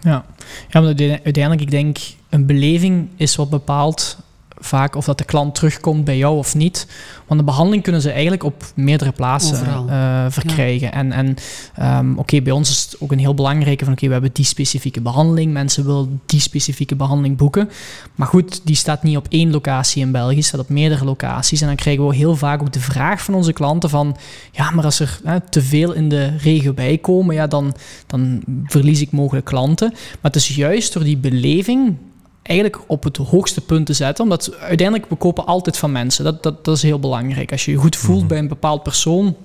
Ja, 0.00 0.24
ja 0.68 0.80
maar 0.80 0.84
uite- 0.84 1.20
uiteindelijk, 1.24 1.62
ik 1.62 1.70
denk, 1.70 1.98
een 2.28 2.46
beleving 2.46 3.08
is 3.16 3.36
wat 3.36 3.50
bepaalt 3.50 4.18
vaak 4.64 4.96
of 4.96 5.04
dat 5.04 5.18
de 5.18 5.24
klant 5.24 5.54
terugkomt 5.54 6.04
bij 6.04 6.16
jou 6.16 6.36
of 6.36 6.54
niet. 6.54 6.86
Want 7.26 7.40
de 7.40 7.46
behandeling 7.46 7.82
kunnen 7.82 8.00
ze 8.00 8.10
eigenlijk 8.10 8.44
op 8.44 8.64
meerdere 8.74 9.12
plaatsen 9.12 9.88
eh, 9.88 10.26
verkrijgen. 10.28 10.92
En, 10.92 11.12
en 11.12 11.36
ehm, 11.74 12.14
oké, 12.16 12.40
bij 12.40 12.52
ons 12.52 12.70
is 12.70 12.82
het 12.82 13.00
ook 13.00 13.12
een 13.12 13.18
heel 13.18 13.34
belangrijke 13.34 13.84
van 13.84 13.92
oké, 13.92 14.06
we 14.06 14.12
hebben 14.12 14.30
die 14.32 14.44
specifieke 14.44 15.00
behandeling. 15.00 15.52
Mensen 15.52 15.86
willen 15.86 16.20
die 16.26 16.40
specifieke 16.40 16.96
behandeling 16.96 17.36
boeken. 17.36 17.70
Maar 18.14 18.26
goed, 18.26 18.60
die 18.64 18.76
staat 18.76 19.02
niet 19.02 19.16
op 19.16 19.26
één 19.28 19.50
locatie 19.50 20.02
in 20.02 20.12
België, 20.12 20.42
staat 20.42 20.60
op 20.60 20.68
meerdere 20.68 21.04
locaties. 21.04 21.60
En 21.60 21.66
dan 21.66 21.76
krijgen 21.76 22.06
we 22.06 22.14
heel 22.14 22.36
vaak 22.36 22.60
ook 22.60 22.72
de 22.72 22.80
vraag 22.80 23.22
van 23.22 23.34
onze 23.34 23.52
klanten 23.52 23.90
van 23.90 24.16
ja, 24.52 24.70
maar 24.70 24.84
als 24.84 25.00
er 25.00 25.20
hè, 25.24 25.40
te 25.40 25.62
veel 25.62 25.92
in 25.92 26.08
de 26.08 26.36
regio 26.36 26.72
bij 26.72 26.98
komen, 26.98 27.34
ja, 27.34 27.46
dan, 27.46 27.74
dan 28.06 28.42
verlies 28.64 29.00
ik 29.00 29.10
mogelijk 29.10 29.46
klanten. 29.46 29.88
Maar 29.90 30.30
het 30.32 30.36
is 30.36 30.48
juist 30.48 30.92
door 30.92 31.04
die 31.04 31.16
beleving 31.16 31.96
eigenlijk 32.42 32.82
op 32.86 33.04
het 33.04 33.16
hoogste 33.16 33.60
punt 33.60 33.86
te 33.86 33.92
zetten. 33.92 34.24
Omdat 34.24 34.54
uiteindelijk, 34.60 35.08
we 35.10 35.16
kopen 35.16 35.46
altijd 35.46 35.76
van 35.76 35.92
mensen. 35.92 36.24
Dat, 36.24 36.42
dat, 36.42 36.64
dat 36.64 36.76
is 36.76 36.82
heel 36.82 36.98
belangrijk. 37.00 37.52
Als 37.52 37.64
je 37.64 37.70
je 37.70 37.76
goed 37.76 37.96
voelt 37.96 38.18
Mhm. 38.18 38.28
bij 38.28 38.38
een 38.38 38.48
bepaald 38.48 38.82
persoon, 38.82 39.36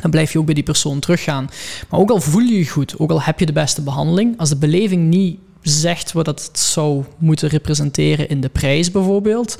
dan 0.00 0.10
blijf 0.10 0.32
je 0.32 0.38
ook 0.38 0.44
bij 0.44 0.54
die 0.54 0.62
persoon 0.62 0.98
teruggaan. 1.00 1.50
Maar 1.88 2.00
ook 2.00 2.10
al 2.10 2.20
voel 2.20 2.42
je 2.42 2.58
je 2.58 2.68
goed, 2.68 2.98
ook 2.98 3.10
al 3.10 3.22
heb 3.22 3.38
je 3.40 3.46
de 3.46 3.52
beste 3.52 3.82
behandeling, 3.82 4.38
als 4.38 4.48
de 4.48 4.56
beleving 4.56 5.08
niet 5.08 5.38
zegt 5.68 6.12
wat 6.12 6.26
het 6.26 6.50
zou 6.52 7.04
moeten 7.18 7.48
representeren 7.48 8.28
in 8.28 8.40
de 8.40 8.48
prijs 8.48 8.90
bijvoorbeeld, 8.90 9.58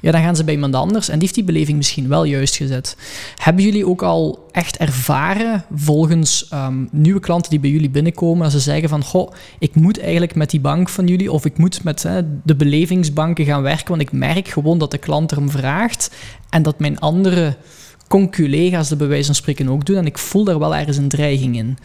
ja, 0.00 0.10
dan 0.12 0.22
gaan 0.22 0.36
ze 0.36 0.44
bij 0.44 0.54
iemand 0.54 0.74
anders 0.74 1.08
en 1.08 1.12
die 1.12 1.22
heeft 1.22 1.34
die 1.34 1.44
beleving 1.44 1.76
misschien 1.76 2.08
wel 2.08 2.24
juist 2.24 2.56
gezet. 2.56 2.96
Hebben 3.36 3.64
jullie 3.64 3.86
ook 3.86 4.02
al 4.02 4.48
echt 4.52 4.76
ervaren, 4.76 5.64
volgens 5.74 6.48
ehm, 6.48 6.84
nieuwe 6.90 7.20
klanten 7.20 7.50
die 7.50 7.60
bij 7.60 7.70
jullie 7.70 7.90
binnenkomen, 7.90 8.44
als 8.44 8.52
ze 8.52 8.60
zeggen 8.60 8.88
van, 8.88 9.04
goh, 9.04 9.32
ik 9.58 9.74
moet 9.74 10.00
eigenlijk 10.00 10.34
met 10.34 10.50
die 10.50 10.60
bank 10.60 10.88
van 10.88 11.06
jullie, 11.06 11.32
of 11.32 11.44
ik 11.44 11.58
moet 11.58 11.84
met 11.84 12.02
hè, 12.02 12.20
de 12.44 12.56
belevingsbanken 12.56 13.44
gaan 13.44 13.62
werken, 13.62 13.88
want 13.88 14.00
ik 14.00 14.12
merk 14.12 14.48
gewoon 14.48 14.78
dat 14.78 14.90
de 14.90 14.98
klant 14.98 15.32
erom 15.32 15.50
vraagt 15.50 16.10
en 16.50 16.62
dat 16.62 16.78
mijn 16.78 16.98
andere 16.98 17.56
conculega's 18.08 18.88
de 18.88 18.96
bij 18.96 19.06
wijze 19.06 19.26
van 19.26 19.34
spreken 19.34 19.68
ook 19.68 19.86
doen 19.86 19.96
en 19.96 20.06
ik 20.06 20.18
voel 20.18 20.44
daar 20.44 20.58
wel 20.58 20.76
ergens 20.76 20.96
een 20.96 21.08
dreiging 21.08 21.56
in. 21.56 21.78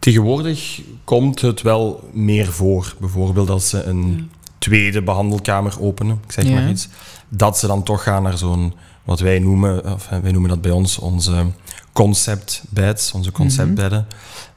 Tegenwoordig 0.00 0.80
komt 1.04 1.40
het 1.40 1.62
wel 1.62 2.08
meer 2.12 2.46
voor. 2.52 2.94
Bijvoorbeeld 3.00 3.50
als 3.50 3.68
ze 3.68 3.82
een 3.82 4.30
tweede 4.58 5.02
behandelkamer 5.02 5.80
openen, 5.80 6.20
ik 6.26 6.32
zeg 6.32 6.44
Ja. 6.44 6.50
maar 6.54 6.68
iets, 6.70 6.88
dat 7.28 7.58
ze 7.58 7.66
dan 7.66 7.82
toch 7.82 8.02
gaan 8.02 8.22
naar 8.22 8.38
zo'n, 8.38 8.72
wat 9.04 9.20
wij 9.20 9.38
noemen, 9.38 9.92
of 9.94 10.10
eh, 10.10 10.18
wij 10.18 10.32
noemen 10.32 10.50
dat 10.50 10.60
bij 10.60 10.70
ons 10.70 10.98
onze 10.98 11.46
concept 11.92 12.62
beds, 12.68 13.12
onze 13.12 13.32
conceptbedden. 13.32 14.06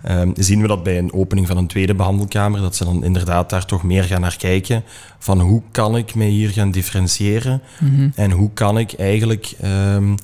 Ehm, 0.02 0.32
zien 0.36 0.62
we 0.62 0.68
dat 0.68 0.84
bij 0.84 0.98
een 0.98 1.14
opening 1.14 1.48
van 1.48 1.58
een 1.58 1.68
tweede 1.68 1.96
behandelkamer, 1.96 2.62
dat 2.62 2.76
ze 2.76 2.86
dan 2.86 3.04
inderdaad 3.04 3.50
daar 3.50 3.66
toch 3.66 3.84
meer 3.84 4.04
gaan 4.04 4.22
naar 4.22 4.38
kijken 4.38 4.84
van 5.20 5.40
hoe 5.40 5.62
kan 5.72 5.98
ik 5.98 6.16
mij 6.16 6.28
hier 6.28 6.50
gaan 6.50 6.72
differentiëren 6.72 7.62
Mhm. 7.80 8.10
en 8.16 8.32
hoe 8.32 8.50
kan 8.54 8.78
ik 8.78 8.94
eigenlijk 8.94 9.54
ehm, 9.62 10.16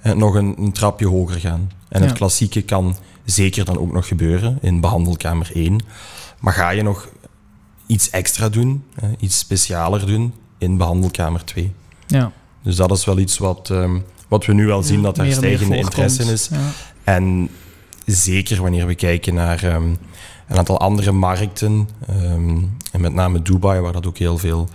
eh, 0.00 0.12
nog 0.12 0.34
een, 0.34 0.54
een 0.58 0.72
trapje 0.72 1.06
hoger 1.06 1.40
gaan. 1.40 1.70
En 1.88 2.00
Ja. 2.00 2.06
het 2.06 2.16
klassieke 2.16 2.62
kan 2.62 2.96
zeker 3.24 3.64
dan 3.64 3.78
ook 3.78 3.92
nog 3.92 4.08
gebeuren 4.08 4.58
in 4.60 4.80
behandelkamer 4.80 5.50
1. 5.54 5.80
Maar 6.40 6.52
ga 6.52 6.70
je 6.70 6.82
nog 6.82 7.08
iets 7.86 8.10
extra 8.10 8.48
doen, 8.48 8.84
iets 9.18 9.38
specialer 9.38 10.06
doen 10.06 10.34
in 10.58 10.76
behandelkamer 10.76 11.44
2. 11.44 11.72
Ja, 12.06 12.32
Dus 12.62 12.76
dat 12.76 12.90
is 12.90 13.04
wel 13.04 13.18
iets 13.18 13.38
wat, 13.38 13.70
ehm, 13.70 13.98
wat 14.28 14.46
we 14.46 14.52
nu 14.52 14.66
wel 14.66 14.82
zien, 14.82 15.02
dat 15.02 15.16
daar 15.16 15.26
meer 15.26 15.34
stijgende 15.34 15.76
interesse 15.76 16.22
in 16.22 16.28
is. 16.28 16.48
Ja. 16.50 16.58
En 17.04 17.48
zeker 18.06 18.62
wanneer 18.62 18.86
we 18.86 18.94
kijken 18.94 19.34
naar 19.34 19.62
ehm, 19.62 19.88
een 20.48 20.56
aantal 20.56 20.80
andere 20.80 21.12
markten, 21.12 21.88
ehm, 22.06 22.58
en 22.92 23.00
met 23.00 23.14
name 23.14 23.42
Dubai, 23.42 23.80
waar 23.80 23.92
dat 23.92 24.06
ook 24.06 24.18
heel 24.18 24.38
veel 24.38 24.68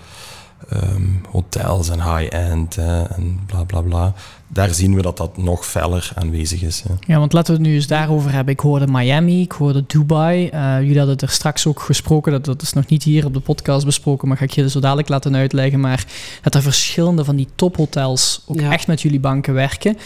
ehm, 0.69 1.01
hotels 1.31 1.89
en 1.89 2.15
high-end 2.15 2.77
eh, 2.77 3.17
en 3.17 3.39
bla 3.45 3.63
bla 3.63 3.81
bla, 3.81 4.13
daar 4.47 4.73
zien 4.73 4.95
we 4.95 5.01
dat 5.01 5.17
dat 5.17 5.37
nog 5.37 5.65
feller 5.65 6.11
aanwezig 6.15 6.61
is. 6.61 6.83
hè. 6.87 6.93
Ja, 7.13 7.19
want 7.19 7.33
laten 7.33 7.53
we 7.53 7.59
het 7.59 7.69
nu 7.69 7.75
eens 7.75 7.87
daarover 7.87 8.31
hebben. 8.31 8.53
Ik 8.53 8.59
hoorde 8.59 8.87
Miami, 8.87 9.41
ik 9.41 9.51
hoorde 9.51 9.83
Dubai. 9.87 10.47
Eh, 10.47 10.75
jullie 10.79 10.97
hadden 10.97 11.13
het 11.15 11.21
er 11.21 11.29
straks 11.29 11.67
ook 11.67 11.79
gesproken. 11.81 12.31
Dat, 12.31 12.45
dat 12.45 12.61
is 12.61 12.73
nog 12.73 12.87
niet 12.87 13.03
hier 13.03 13.25
op 13.25 13.33
de 13.33 13.39
podcast 13.39 13.85
besproken, 13.85 14.27
maar 14.27 14.37
ga 14.37 14.43
ik 14.43 14.51
je 14.51 14.69
zo 14.69 14.79
dadelijk 14.79 15.09
laten 15.09 15.35
uitleggen. 15.35 15.79
Maar 15.79 16.05
dat 16.41 16.55
er 16.55 16.61
verschillende 16.61 17.23
van 17.25 17.35
die 17.35 17.47
tophotels 17.55 18.41
ook 18.47 18.59
Ja. 18.59 18.71
echt 18.71 18.87
met 18.87 19.01
jullie 19.01 19.19
banken 19.19 19.53
werken. 19.53 19.97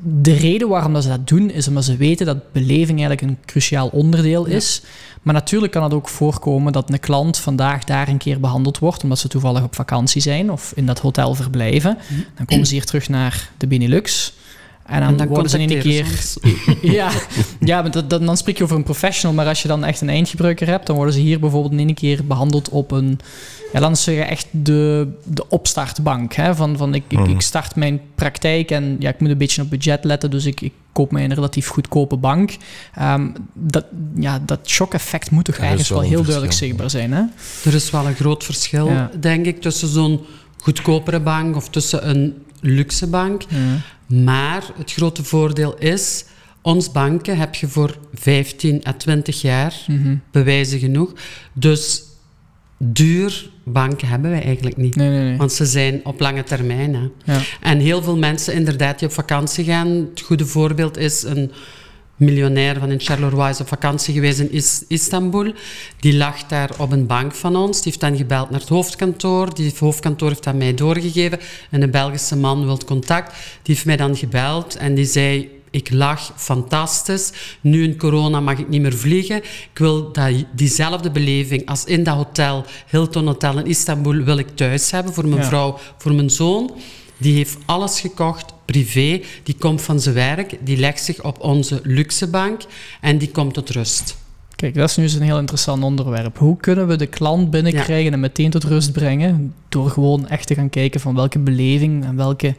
De 0.00 0.32
reden 0.32 0.68
waarom 0.68 0.92
dat 0.92 1.02
ze 1.02 1.08
dat 1.08 1.28
doen, 1.28 1.50
is 1.50 1.68
omdat 1.68 1.84
ze 1.84 1.96
weten 1.96 2.26
dat 2.26 2.52
beleving 2.52 2.98
eigenlijk 2.98 3.22
een 3.22 3.38
cruciaal 3.46 3.88
onderdeel 3.88 4.48
Ja. 4.48 4.54
is. 4.56 4.82
Maar 5.22 5.34
natuurlijk 5.34 5.72
kan 5.72 5.82
het 5.82 5.92
ook 5.92 6.08
voorkomen 6.08 6.72
dat 6.72 6.90
een 6.92 7.00
klant 7.00 7.38
vandaag 7.38 7.84
daar 7.84 8.08
een 8.08 8.18
keer 8.18 8.40
behandeld 8.40 8.78
wordt, 8.78 9.02
omdat 9.02 9.18
ze 9.18 9.28
toevallig 9.28 9.62
op 9.62 9.74
vakantie 9.74 10.20
zijn 10.20 10.50
of 10.50 10.72
in 10.74 10.86
dat 10.86 10.98
hotel 10.98 11.34
verblijven. 11.34 11.98
Dan 12.36 12.46
komen 12.46 12.66
ze 12.66 12.74
hier 12.74 12.84
terug 12.84 13.08
naar 13.08 13.50
de 13.58 13.66
Benelux. 13.66 14.32
En 14.86 15.00
dan, 15.00 15.08
En 15.08 15.16
dan 15.16 15.26
worden 15.26 15.50
ze 15.50 15.58
in 15.58 15.70
één 15.70 15.80
keer... 15.80 16.06
ja, 16.98 17.10
ja 17.60 17.82
maar 17.82 17.90
dat, 17.90 18.10
dat- 18.10 18.26
dan 18.26 18.36
spreek 18.36 18.58
je 18.58 18.64
over 18.64 18.76
een 18.76 18.82
professional. 18.82 19.36
Maar 19.36 19.46
als 19.46 19.62
je 19.62 19.68
dan 19.68 19.84
echt 19.84 20.00
een 20.00 20.08
eindgebruiker 20.08 20.66
hebt, 20.66 20.86
dan 20.86 20.96
worden 20.96 21.14
ze 21.14 21.20
hier 21.20 21.40
bijvoorbeeld 21.40 21.72
in 21.72 21.78
één 21.86 21.94
keer 21.94 22.24
behandeld 22.26 22.68
op 22.68 22.90
een... 22.90 23.18
Ja, 23.72 23.80
dan 23.80 23.96
zeg 23.96 24.14
je 24.14 24.20
echt 24.22 24.46
de, 24.50 25.08
de 25.24 25.48
opstartbank. 25.48 26.32
Hè? 26.34 26.54
Van, 26.54 26.76
van 26.76 26.94
ik, 26.94 27.02
ik, 27.08 27.18
Mhm. 27.18 27.30
ik 27.30 27.40
start 27.40 27.76
mijn 27.76 28.00
praktijk 28.14 28.70
en 28.70 28.96
ja, 28.98 29.08
ik 29.08 29.20
moet 29.20 29.30
een 29.30 29.38
beetje 29.38 29.62
op 29.62 29.70
budget 29.70 30.04
letten, 30.04 30.30
dus 30.30 30.44
ik, 30.44 30.60
ik 30.60 30.72
koop 30.92 31.12
mij 31.12 31.24
een 31.24 31.34
relatief 31.34 31.68
goedkope 31.68 32.16
bank. 32.16 32.56
Ehm, 32.94 33.28
dat, 33.54 33.84
ja, 34.14 34.38
dat 34.46 34.58
shock-effect 34.68 35.30
moet 35.30 35.44
toch 35.44 35.54
is 35.56 35.60
ergens 35.62 35.88
wel 35.88 36.00
heel 36.00 36.22
duidelijk 36.22 36.52
zichtbaar 36.52 36.90
zijn. 36.90 37.12
Hè? 37.12 37.22
Er 37.64 37.74
is 37.74 37.90
wel 37.90 38.06
een 38.06 38.14
groot 38.14 38.44
verschil, 38.44 38.86
Ja. 38.88 39.10
denk 39.20 39.46
ik, 39.46 39.60
tussen 39.60 39.88
zo'n 39.88 40.20
goedkopere 40.56 41.20
bank 41.20 41.56
of 41.56 41.68
tussen 41.68 42.08
een 42.08 42.34
luxe 42.60 43.06
bank. 43.06 43.42
Maar 44.24 44.64
het 44.76 44.92
grote 44.92 45.24
voordeel 45.24 45.78
is, 45.78 46.24
ons 46.62 46.92
banken 46.92 47.38
heb 47.38 47.54
je 47.54 47.68
voor 47.68 47.96
15 48.14 48.82
à 48.86 48.92
20 48.92 49.40
jaar, 49.40 49.74
Mhm. 49.86 50.16
bewijzen 50.30 50.78
genoeg. 50.78 51.12
Dus 51.52 52.02
duur 52.78 53.50
banken 53.64 54.08
hebben 54.08 54.30
wij 54.30 54.42
eigenlijk 54.42 54.76
niet. 54.76 54.96
Nee, 54.96 55.08
nee, 55.08 55.22
nee. 55.22 55.36
Want 55.36 55.52
ze 55.52 55.66
zijn 55.66 56.00
op 56.04 56.20
lange 56.20 56.42
termijn. 56.44 56.94
Hè. 56.94 57.32
Ja. 57.34 57.40
En 57.60 57.78
heel 57.78 58.02
veel 58.02 58.16
mensen 58.16 58.54
inderdaad 58.54 58.98
die 58.98 59.08
op 59.08 59.14
vakantie 59.14 59.64
gaan. 59.64 59.88
Het 59.88 60.20
goede 60.20 60.46
voorbeeld 60.46 60.96
is 60.96 61.22
een 61.22 61.52
miljonair 62.16 62.78
van 62.78 62.90
in 62.90 63.00
Charleroi 63.00 63.50
is 63.50 63.60
op 63.60 63.68
vakantie 63.68 64.14
geweest 64.14 64.38
in 64.38 64.52
Is- 64.52 64.84
Istanbul. 64.88 65.52
Die 66.00 66.16
lag 66.16 66.46
daar 66.46 66.70
op 66.78 66.92
een 66.92 67.06
bank 67.06 67.34
van 67.34 67.56
ons. 67.56 67.76
Die 67.76 67.84
heeft 67.84 68.00
dan 68.00 68.16
gebeld 68.16 68.50
naar 68.50 68.60
het 68.60 68.68
hoofdkantoor. 68.68 69.54
Die 69.54 69.72
hoofdkantoor 69.78 70.28
heeft 70.28 70.44
dat 70.44 70.54
mij 70.54 70.74
doorgegeven. 70.74 71.38
En 71.70 71.82
een 71.82 71.90
Belgische 71.90 72.36
man 72.36 72.64
wil 72.64 72.78
contact. 72.86 73.34
Die 73.62 73.74
heeft 73.74 73.86
mij 73.86 73.96
dan 73.96 74.16
gebeld 74.16 74.76
en 74.76 74.94
die 74.94 75.04
zei... 75.06 75.60
Ik 75.74 75.90
lag 75.92 76.32
fantastisch. 76.36 77.32
Nu 77.60 77.82
in 77.82 77.96
corona 77.96 78.40
mag 78.40 78.58
ik 78.58 78.68
niet 78.68 78.80
meer 78.80 78.92
vliegen. 78.96 79.36
Ik 79.36 79.70
wil 79.78 80.12
dat, 80.12 80.44
diezelfde 80.54 81.10
beleving 81.10 81.66
als 81.68 81.84
in 81.84 82.02
dat 82.02 82.14
hotel, 82.16 82.64
Hilton 82.90 83.26
Hotel 83.26 83.58
in 83.58 83.66
Istanbul, 83.66 84.12
wil 84.14 84.36
ik 84.38 84.48
thuis 84.54 84.90
hebben 84.90 85.12
voor 85.14 85.26
mijn 85.28 85.40
Ja. 85.40 85.46
vrouw, 85.46 85.78
voor 85.98 86.12
mijn 86.14 86.30
zoon. 86.30 86.70
Die 87.16 87.34
heeft 87.36 87.56
alles 87.66 88.00
gekocht, 88.00 88.51
privé. 88.64 89.20
Die 89.42 89.56
komt 89.58 89.82
van 89.82 90.00
zijn 90.00 90.14
werk, 90.14 90.56
die 90.60 90.76
legt 90.76 91.04
zich 91.04 91.22
op 91.24 91.40
onze 91.40 91.80
luxebank 91.82 92.60
en 93.00 93.18
die 93.18 93.30
komt 93.30 93.54
tot 93.54 93.70
rust. 93.70 94.20
Kijk, 94.56 94.74
dat 94.74 94.90
is 94.90 94.96
nu 94.96 95.02
eens 95.02 95.14
een 95.14 95.22
heel 95.22 95.38
interessant 95.38 95.82
onderwerp. 95.82 96.38
Hoe 96.38 96.56
kunnen 96.56 96.86
we 96.88 96.96
de 96.96 97.06
klant 97.06 97.50
binnenkrijgen 97.50 98.12
en 98.12 98.20
meteen 98.20 98.50
tot 98.50 98.64
rust 98.64 98.92
brengen? 98.92 99.54
Door 99.68 99.90
gewoon 99.90 100.28
echt 100.28 100.46
te 100.46 100.54
gaan 100.54 100.70
kijken 100.70 101.00
van 101.00 101.14
welke 101.14 101.38
beleving 101.38 102.04
en 102.04 102.16
welke 102.16 102.54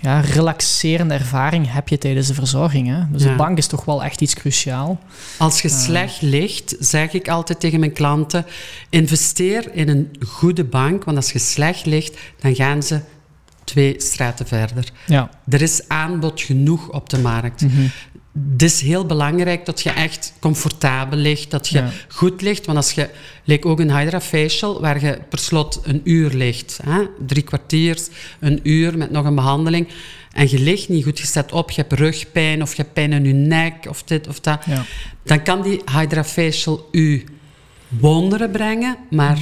ja, 0.00 0.20
relaxerende 0.20 1.14
ervaring 1.14 1.72
heb 1.72 1.88
je 1.88 1.98
tijdens 1.98 2.26
de 2.26 2.34
verzorging. 2.34 2.88
Hè? 2.88 3.00
Dus 3.12 3.22
Ja. 3.22 3.30
de 3.30 3.36
bank 3.36 3.58
is 3.58 3.66
toch 3.66 3.84
wel 3.84 4.04
echt 4.04 4.20
iets 4.20 4.34
cruciaal. 4.34 5.00
Als 5.38 5.62
je 5.62 5.68
slecht 5.68 6.22
ligt, 6.22 6.76
zeg 6.78 7.12
ik 7.12 7.28
altijd 7.28 7.60
tegen 7.60 7.80
mijn 7.80 7.92
klanten, 7.92 8.46
investeer 8.90 9.74
in 9.74 9.88
een 9.88 10.10
goede 10.26 10.64
bank, 10.64 11.04
want 11.04 11.16
als 11.16 11.32
je 11.32 11.38
slecht 11.38 11.86
ligt, 11.86 12.18
dan 12.40 12.54
gaan 12.54 12.82
ze 12.82 13.00
twee 13.64 13.94
straten 13.98 14.46
verder. 14.46 14.84
Ja. 15.06 15.30
Er 15.48 15.62
is 15.62 15.88
aanbod 15.88 16.40
genoeg 16.40 16.88
op 16.92 17.10
de 17.10 17.18
markt. 17.18 17.60
Mhm. 17.60 17.86
Het 18.52 18.62
is 18.62 18.80
heel 18.80 19.06
belangrijk 19.06 19.66
dat 19.66 19.80
je 19.82 19.90
echt 19.90 20.32
comfortabel 20.40 21.18
ligt, 21.18 21.50
dat 21.50 21.68
je 21.68 21.78
Ja. 21.78 21.90
goed 22.08 22.40
ligt. 22.42 22.66
Want 22.66 22.78
als 22.78 22.92
je, 22.92 23.08
lijkt 23.44 23.64
ook 23.64 23.80
een 23.80 23.96
Hydra 23.98 24.20
Facial, 24.20 24.80
waar 24.80 25.04
je 25.04 25.18
per 25.28 25.38
slot 25.38 25.80
een 25.84 26.00
uur 26.04 26.30
ligt, 26.30 26.80
hè? 26.84 27.02
drie 27.26 27.42
kwartiers, 27.42 28.08
een 28.40 28.60
uur 28.62 28.98
met 28.98 29.10
nog 29.10 29.24
een 29.24 29.34
behandeling, 29.34 29.88
en 30.32 30.50
je 30.50 30.58
ligt 30.58 30.88
niet 30.88 31.04
goed, 31.04 31.18
je 31.18 31.26
staat 31.26 31.52
op, 31.52 31.70
je 31.70 31.80
hebt 31.80 31.92
rugpijn 31.92 32.62
of 32.62 32.70
je 32.76 32.82
hebt 32.82 32.94
pijn 32.94 33.12
in 33.12 33.24
je 33.24 33.32
nek 33.32 33.86
of 33.88 34.02
dit 34.02 34.28
of 34.28 34.40
dat, 34.40 34.64
Ja. 34.66 34.84
dan 35.24 35.42
kan 35.42 35.62
die 35.62 35.80
Hydra 35.98 36.24
Facial 36.24 36.88
u 36.90 37.24
wonderen 37.88 38.50
brengen, 38.50 38.96
maar 39.10 39.38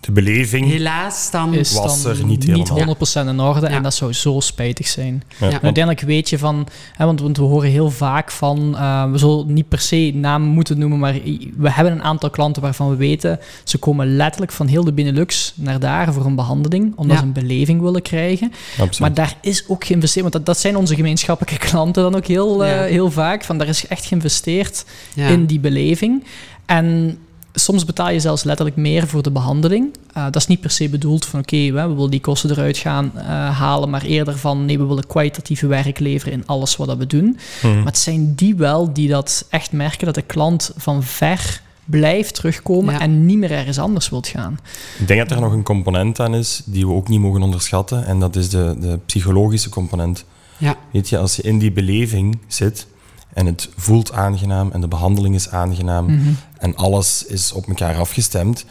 De 0.00 0.12
beleving. 0.12 0.66
helaas 0.68 1.30
dan... 1.30 1.54
Is 1.54 1.72
Was 1.72 2.02
dan 2.02 2.12
er 2.16 2.24
niet 2.24 2.44
helemaal. 2.44 2.96
100% 2.96 3.28
in 3.28 3.40
orde 3.40 3.60
Ja. 3.68 3.72
en 3.76 3.82
dat 3.82 3.94
zou 3.94 4.12
zo 4.12 4.40
spijtig 4.40 4.86
zijn. 4.88 5.22
Ja, 5.38 5.46
uiteindelijk 5.50 6.00
weet 6.00 6.28
je 6.30 6.38
van, 6.38 6.66
hè, 6.96 7.04
want, 7.04 7.20
want 7.20 7.36
we 7.36 7.42
horen 7.42 7.70
heel 7.70 7.90
vaak 7.90 8.30
van, 8.30 8.76
eh, 8.76 9.10
we 9.10 9.18
zullen 9.18 9.52
niet 9.52 9.68
per 9.68 9.78
se 9.80 10.10
namen 10.14 10.48
moeten 10.48 10.78
noemen, 10.78 10.98
maar 10.98 11.12
we 11.56 11.70
hebben 11.70 11.92
een 11.92 12.02
aantal 12.02 12.30
klanten 12.30 12.62
waarvan 12.62 12.90
we 12.90 12.96
weten, 12.96 13.38
ze 13.64 13.78
komen 13.78 14.16
letterlijk 14.16 14.52
van 14.52 14.66
heel 14.66 14.84
de 14.84 14.92
Benelux 14.92 15.52
naar 15.56 15.80
daar 15.80 16.12
voor 16.12 16.24
een 16.24 16.34
behandeling, 16.34 16.92
omdat 16.96 17.16
Ja. 17.16 17.22
ze 17.22 17.26
een 17.28 17.32
beleving 17.46 17.80
willen 17.80 18.02
krijgen. 18.02 18.52
Absoluut. 18.70 18.98
Maar 18.98 19.14
daar 19.14 19.34
is 19.40 19.64
ook 19.68 19.84
geïnvesteerd, 19.84 20.22
want 20.22 20.32
dat, 20.36 20.46
dat 20.46 20.58
zijn 20.58 20.76
onze 20.76 20.94
gemeenschappelijke 20.94 21.58
klanten 21.68 22.02
dan 22.02 22.14
ook 22.16 22.26
heel, 22.26 22.64
eh, 22.64 22.80
heel 22.80 23.10
vaak, 23.10 23.44
van 23.44 23.58
daar 23.58 23.68
is 23.68 23.86
echt 23.86 24.04
geïnvesteerd 24.04 24.84
Ja. 25.14 25.26
in 25.28 25.46
die 25.46 25.60
beleving. 25.60 26.24
En 26.66 27.18
soms 27.52 27.84
betaal 27.84 28.10
je 28.10 28.20
zelfs 28.20 28.42
letterlijk 28.42 28.76
meer 28.76 29.06
voor 29.06 29.22
de 29.22 29.30
behandeling. 29.30 29.96
Eh, 30.12 30.24
dat 30.24 30.36
is 30.36 30.46
niet 30.46 30.60
per 30.60 30.70
se 30.70 30.88
bedoeld 30.88 31.26
van 31.26 31.40
oké, 31.40 31.56
we 31.56 31.72
we 31.72 31.94
willen 31.94 32.10
die 32.10 32.20
kosten 32.20 32.50
eruit 32.50 32.76
gaan 32.76 33.12
eh, 33.14 33.24
halen, 33.58 33.90
maar 33.90 34.02
eerder 34.02 34.38
van 34.38 34.64
nee, 34.64 34.78
we 34.78 34.84
willen 34.86 35.06
kwalitatieve 35.06 35.66
werk 35.66 35.98
leveren 35.98 36.32
in 36.32 36.46
alles 36.46 36.76
wat 36.76 36.86
dat 36.86 36.96
we 36.96 37.06
doen. 37.06 37.38
Mhm. 37.62 37.76
Maar 37.76 37.84
het 37.84 37.98
zijn 37.98 38.34
die 38.34 38.54
wel 38.56 38.92
die 38.92 39.08
dat 39.08 39.46
echt 39.50 39.72
merken 39.72 40.06
dat 40.06 40.14
de 40.14 40.22
klant 40.22 40.70
van 40.76 41.02
ver 41.02 41.60
blijft 41.84 42.34
terugkomen 42.34 42.94
Ja. 42.94 43.00
en 43.00 43.26
niet 43.26 43.38
meer 43.38 43.50
ergens 43.50 43.78
anders 43.78 44.08
wilt 44.08 44.26
gaan. 44.26 44.58
Ik 44.98 45.06
denk 45.08 45.20
dat 45.20 45.30
er 45.30 45.40
nog 45.40 45.52
een 45.52 45.62
component 45.62 46.20
aan 46.20 46.34
is 46.34 46.62
die 46.64 46.86
we 46.86 46.92
ook 46.92 47.08
niet 47.08 47.20
mogen 47.20 47.42
onderschatten. 47.42 48.06
En 48.06 48.20
dat 48.20 48.36
is 48.36 48.48
de, 48.48 48.76
de 48.80 48.98
psychologische 49.06 49.68
component. 49.68 50.24
Ja. 50.58 50.76
Weet 50.92 51.08
je, 51.08 51.18
als 51.18 51.36
je 51.36 51.42
in 51.42 51.58
die 51.58 51.72
beleving 51.72 52.38
zit 52.46 52.86
en 53.32 53.46
het 53.46 53.68
voelt 53.76 54.12
aangenaam 54.12 54.70
en 54.72 54.80
de 54.80 54.88
behandeling 54.88 55.34
is 55.34 55.48
aangenaam 55.50 56.04
Mhm. 56.04 56.30
en 56.58 56.76
alles 56.76 57.24
is 57.26 57.52
op 57.52 57.66
elkaar 57.68 57.96
afgestemd, 57.96 58.64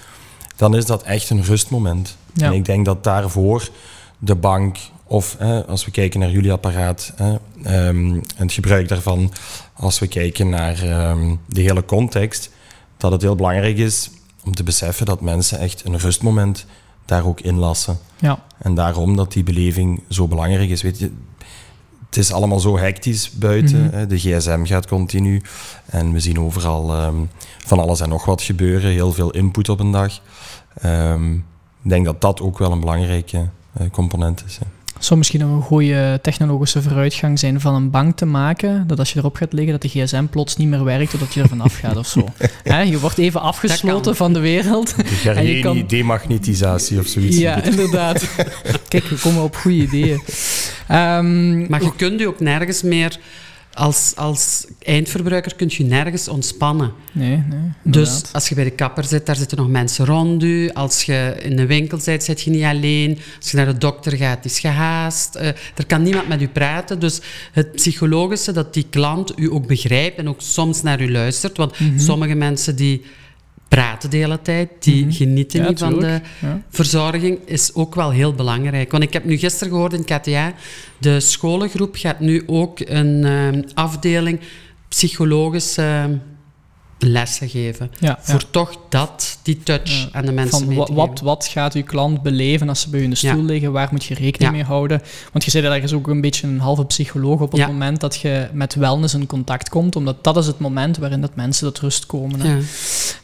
dan 0.55 0.75
is 0.75 0.85
dat 0.85 1.03
echt 1.03 1.29
een 1.29 1.43
rustmoment. 1.43 2.17
Ja. 2.33 2.45
En 2.45 2.53
ik 2.53 2.65
denk 2.65 2.85
dat 2.85 3.03
daarvoor 3.03 3.69
de 4.17 4.35
bank, 4.35 4.77
of 5.03 5.37
als 5.67 5.85
we 5.85 5.91
kijken 5.91 6.19
naar 6.19 6.29
jullie 6.31 6.51
apparaat 6.51 7.13
en 7.63 8.23
het 8.35 8.51
gebruik 8.53 8.87
daarvan, 8.87 9.31
als 9.73 9.99
we 9.99 10.07
kijken 10.07 10.49
naar 10.49 10.83
ehm, 10.83 11.35
de 11.45 11.61
hele 11.61 11.85
context, 11.85 12.49
dat 12.97 13.11
het 13.11 13.21
heel 13.21 13.35
belangrijk 13.35 13.77
is 13.77 14.09
om 14.45 14.55
te 14.55 14.63
beseffen 14.63 15.05
dat 15.05 15.21
mensen 15.21 15.59
echt 15.59 15.85
een 15.85 15.97
rustmoment 15.97 16.65
daar 17.05 17.25
ook 17.25 17.39
in 17.41 17.55
lassen. 17.57 17.97
Ja, 18.19 18.43
En 18.57 18.75
daarom 18.75 19.15
dat 19.15 19.31
die 19.33 19.43
beleving 19.43 20.03
zo 20.09 20.27
belangrijk 20.27 20.69
is. 20.69 20.81
Weet 20.81 20.99
je, 20.99 21.11
het 22.09 22.17
is 22.17 22.31
allemaal 22.33 22.59
zo 22.59 22.77
hectisch 22.77 23.31
buiten. 23.31 23.85
Mhm. 23.85 24.07
De 24.07 24.17
gsm 24.17 24.65
gaat 24.65 24.87
continu. 24.87 25.41
En 25.85 26.11
we 26.13 26.19
zien 26.19 26.39
overal 26.39 26.93
ehm, 26.93 27.15
van 27.65 27.79
alles 27.79 27.99
en 27.99 28.09
nog 28.09 28.25
wat 28.25 28.41
gebeuren. 28.41 28.91
Heel 28.91 29.13
veel 29.13 29.31
input 29.31 29.69
op 29.69 29.79
een 29.79 29.91
dag. 29.91 30.21
Ehm, 30.81 31.33
ik 31.83 31.89
denk 31.89 32.05
dat 32.05 32.21
dat 32.21 32.41
ook 32.41 32.57
wel 32.57 32.71
een 32.71 32.79
belangrijke 32.79 33.49
eh, 33.73 33.89
component 33.91 34.43
is. 34.45 34.57
hè. 34.57 34.65
Zou 34.99 35.17
misschien 35.19 35.41
een 35.41 35.61
goede 35.61 36.19
technologische 36.21 36.81
vooruitgang 36.81 37.39
zijn 37.39 37.61
van 37.61 37.75
een 37.75 37.89
bank 37.89 38.17
te 38.17 38.25
maken, 38.25 38.83
dat 38.87 38.99
als 38.99 39.13
je 39.13 39.19
erop 39.19 39.35
gaat 39.35 39.53
liggen, 39.53 39.71
dat 39.71 39.81
de 39.81 39.87
gsm 39.87 40.25
plots 40.25 40.55
niet 40.57 40.67
meer 40.67 40.83
werkt, 40.83 41.11
totdat 41.11 41.33
je 41.33 41.41
er 41.41 41.47
vanaf 41.47 41.75
gaat 41.79 41.97
of 41.97 42.07
zo. 42.07 42.25
Hè, 42.63 42.81
je 42.81 42.99
wordt 42.99 43.17
even 43.17 43.41
afgesloten 43.41 44.15
van 44.15 44.33
de 44.33 44.39
wereld. 44.39 44.95
De 45.23 45.29
En 45.31 45.45
je 45.45 45.59
kan- 45.61 45.83
demagnetisatie 45.87 46.99
of 46.99 47.07
zoiets. 47.07 47.37
Ja, 47.37 47.63
inderdaad. 47.63 48.23
Kijk, 48.87 49.03
we 49.07 49.15
komen 49.21 49.43
op 49.43 49.55
goede 49.55 49.77
ideeën. 49.77 50.21
Ehm, 50.87 51.69
Maar 51.69 51.83
je 51.83 51.95
kunt 51.95 52.19
je 52.19 52.27
ook 52.27 52.39
nergens 52.39 52.81
meer... 52.81 53.17
Als, 53.73 54.13
als 54.15 54.65
eindverbruiker 54.81 55.55
kun 55.55 55.67
je 55.71 55.83
nergens 55.83 56.27
ontspannen. 56.27 56.91
nee, 57.11 57.29
nee. 57.49 57.59
Dus 57.83 58.23
als 58.33 58.49
je 58.49 58.55
bij 58.55 58.63
de 58.63 58.69
kapper 58.69 59.03
zit, 59.03 59.25
daar 59.25 59.35
zitten 59.35 59.57
nog 59.57 59.67
mensen 59.69 60.05
rond 60.05 60.43
u. 60.43 60.69
Als 60.69 61.03
je 61.03 61.35
in 61.41 61.55
de 61.55 61.65
winkel 61.65 61.99
zit, 61.99 62.23
zit 62.23 62.41
je 62.41 62.49
niet 62.51 62.63
alleen. 62.63 63.17
Als 63.39 63.51
je 63.51 63.57
naar 63.57 63.65
de 63.65 63.77
dokter 63.77 64.17
gaat, 64.17 64.45
is 64.45 64.59
gehaast. 64.59 65.35
Eh, 65.35 65.47
er 65.47 65.85
kan 65.87 66.03
niemand 66.03 66.27
met 66.27 66.41
u 66.41 66.47
praten. 66.47 66.99
Dus 66.99 67.21
het 67.51 67.71
psychologische, 67.71 68.51
dat 68.51 68.73
die 68.73 68.85
klant 68.89 69.39
u 69.39 69.51
ook 69.51 69.67
begrijpt 69.67 70.17
en 70.17 70.29
ook 70.29 70.41
soms 70.41 70.81
naar 70.81 71.01
u 71.01 71.11
luistert. 71.11 71.57
Want 71.57 71.79
Mhm. 71.79 71.99
sommige 71.99 72.35
mensen 72.35 72.75
die 72.75 73.01
praten 73.69 74.09
de 74.09 74.17
hele 74.17 74.41
tijd, 74.41 74.69
die 74.79 75.05
Mhm. 75.05 75.13
genieten 75.13 75.61
Ja, 75.61 75.67
niet 75.69 75.79
van 75.79 75.99
de. 75.99 76.21
Ja. 76.41 76.61
verzorging, 76.69 77.39
is 77.45 77.73
ook 77.73 77.95
wel 77.95 78.11
heel 78.11 78.33
belangrijk. 78.33 78.91
Want 78.91 79.03
ik 79.03 79.13
heb 79.13 79.25
nu 79.25 79.37
gisteren 79.37 79.73
gehoord 79.73 79.93
in 79.93 80.03
KTA, 80.03 80.53
de 80.97 81.19
scholengroep 81.19 81.95
gaat 81.95 82.19
nu 82.19 82.43
ook 82.45 82.79
een 82.79 83.23
eh, 83.25 83.71
afdeling 83.73 84.39
psychologische 84.87 85.81
eh, 85.81 86.05
lessen 86.99 87.49
geven. 87.49 87.91
Ja, 87.99 88.07
ja. 88.07 88.17
Voor 88.21 88.49
toch 88.49 88.75
dat, 88.89 89.37
die 89.43 89.63
touch 89.63 89.91
Ja. 90.01 90.07
aan 90.11 90.25
de 90.25 90.31
mensen 90.31 90.57
Van 90.59 90.67
mee 90.67 90.77
wat, 90.77 90.87
te 90.87 90.93
wat, 90.93 91.09
geven. 91.09 91.25
wat 91.25 91.45
gaat 91.47 91.73
uw 91.73 91.83
klant 91.83 92.21
beleven 92.21 92.69
als 92.69 92.81
ze 92.81 92.89
bij 92.89 92.99
u 92.99 93.03
in 93.03 93.09
de 93.09 93.15
stoel 93.15 93.29
Ja. 93.37 93.43
liggen? 93.43 93.71
Waar 93.71 93.87
moet 93.91 94.03
je 94.03 94.13
rekening 94.13 94.41
Ja. 94.43 94.51
mee 94.51 94.63
houden? 94.63 95.01
Want 95.31 95.45
je 95.45 95.51
zei 95.51 95.63
dat 95.63 95.73
er 95.73 95.83
is 95.83 95.93
ook 95.93 96.07
een 96.07 96.21
beetje 96.21 96.47
een 96.47 96.59
halve 96.59 96.85
psycholoog 96.85 97.39
op 97.41 97.51
het 97.51 97.59
Ja. 97.61 97.67
moment 97.67 97.99
dat 97.99 98.15
je 98.19 98.47
met 98.53 98.75
wellness 98.75 99.13
in 99.13 99.25
contact 99.25 99.69
komt, 99.69 99.95
omdat 99.95 100.23
dat 100.23 100.37
is 100.37 100.47
het 100.47 100.59
moment 100.59 100.97
waarin 100.97 101.21
dat 101.21 101.35
mensen 101.35 101.67
tot 101.67 101.79
rust 101.79 102.05
komen. 102.05 102.39
hè. 102.41 102.47
Ja. 102.49 102.55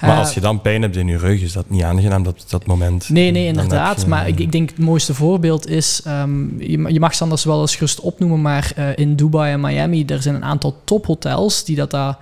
Maar 0.02 0.10
Eh, 0.10 0.18
als 0.20 0.34
je 0.34 0.40
dan 0.42 0.62
pijn 0.62 0.82
hebt 0.82 0.96
in 0.96 1.08
je 1.08 1.18
rug, 1.18 1.42
is 1.42 1.54
dat 1.54 1.70
niet 1.70 1.84
aangenaam, 1.84 2.24
dat, 2.24 2.46
dat 2.50 2.66
moment. 2.66 3.10
Nee, 3.10 3.32
nee, 3.32 3.48
inderdaad. 3.48 4.02
je- 4.02 4.08
Maar 4.08 4.28
ik, 4.28 4.40
ik 4.40 4.52
denk 4.52 4.70
het 4.70 4.80
mooiste 4.80 5.14
voorbeeld 5.14 5.68
is, 5.70 6.02
ehm, 6.04 6.60
je, 6.60 6.94
je 6.94 7.00
mag 7.00 7.16
ze 7.16 7.24
anders 7.24 7.44
wel 7.44 7.62
eens 7.62 7.76
gerust 7.76 8.00
opnoemen, 8.00 8.42
maar 8.42 8.72
eh, 8.76 8.86
in 8.96 9.16
Dubai 9.16 9.52
en 9.54 9.60
Miami, 9.60 10.06
er 10.06 10.22
zijn 10.22 10.36
een 10.36 10.44
aantal 10.44 10.76
tophotels 10.84 11.64
die 11.64 11.76
dat 11.76 11.92
daar 11.92 12.18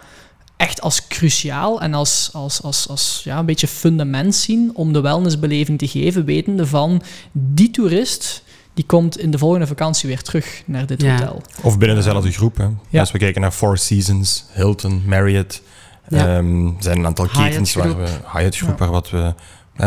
echt 0.57 0.81
als 0.81 1.07
cruciaal 1.07 1.81
en 1.81 1.93
als, 1.93 2.29
als, 2.33 2.62
als, 2.62 2.88
als 2.88 3.22
ja, 3.24 3.39
een 3.39 3.45
beetje 3.45 3.67
fundament 3.67 4.36
zien 4.36 4.72
om 4.74 4.93
de 4.93 5.01
wellnessbeleving 5.01 5.77
te 5.79 5.88
geven, 5.88 6.25
wetende 6.25 6.67
van 6.67 7.01
die 7.31 7.72
toerist, 7.72 8.43
die 8.74 8.86
komt 8.86 9.17
in 9.17 9.31
de 9.31 9.38
volgende 9.38 9.67
vakantie 9.67 10.10
weer 10.10 10.22
terug 10.22 10.63
naar 10.65 10.86
dit 10.86 11.01
Ja. 11.01 11.12
hotel. 11.12 11.41
Of 11.62 11.77
binnen 11.77 11.98
dezelfde 11.98 12.31
groep. 12.31 12.57
Hè. 12.57 12.67
Ja. 12.89 13.00
Als 13.00 13.12
we 13.12 13.17
kijken 13.17 13.41
naar 13.41 13.51
Four 13.51 13.77
Seasons, 13.77 14.45
Hilton, 14.53 15.03
Marriott, 15.05 15.62
Ja. 16.07 16.36
ehm, 16.38 16.69
zijn 16.79 16.98
een 16.98 17.05
aantal 17.05 17.25
Hyatt 17.31 17.48
ketens 17.50 17.74
waar 17.74 17.98
we, 17.98 18.07
Hyatt 18.33 18.57
groep, 18.57 18.77
waar 18.79 18.91
wat 18.91 19.10
we 19.10 19.33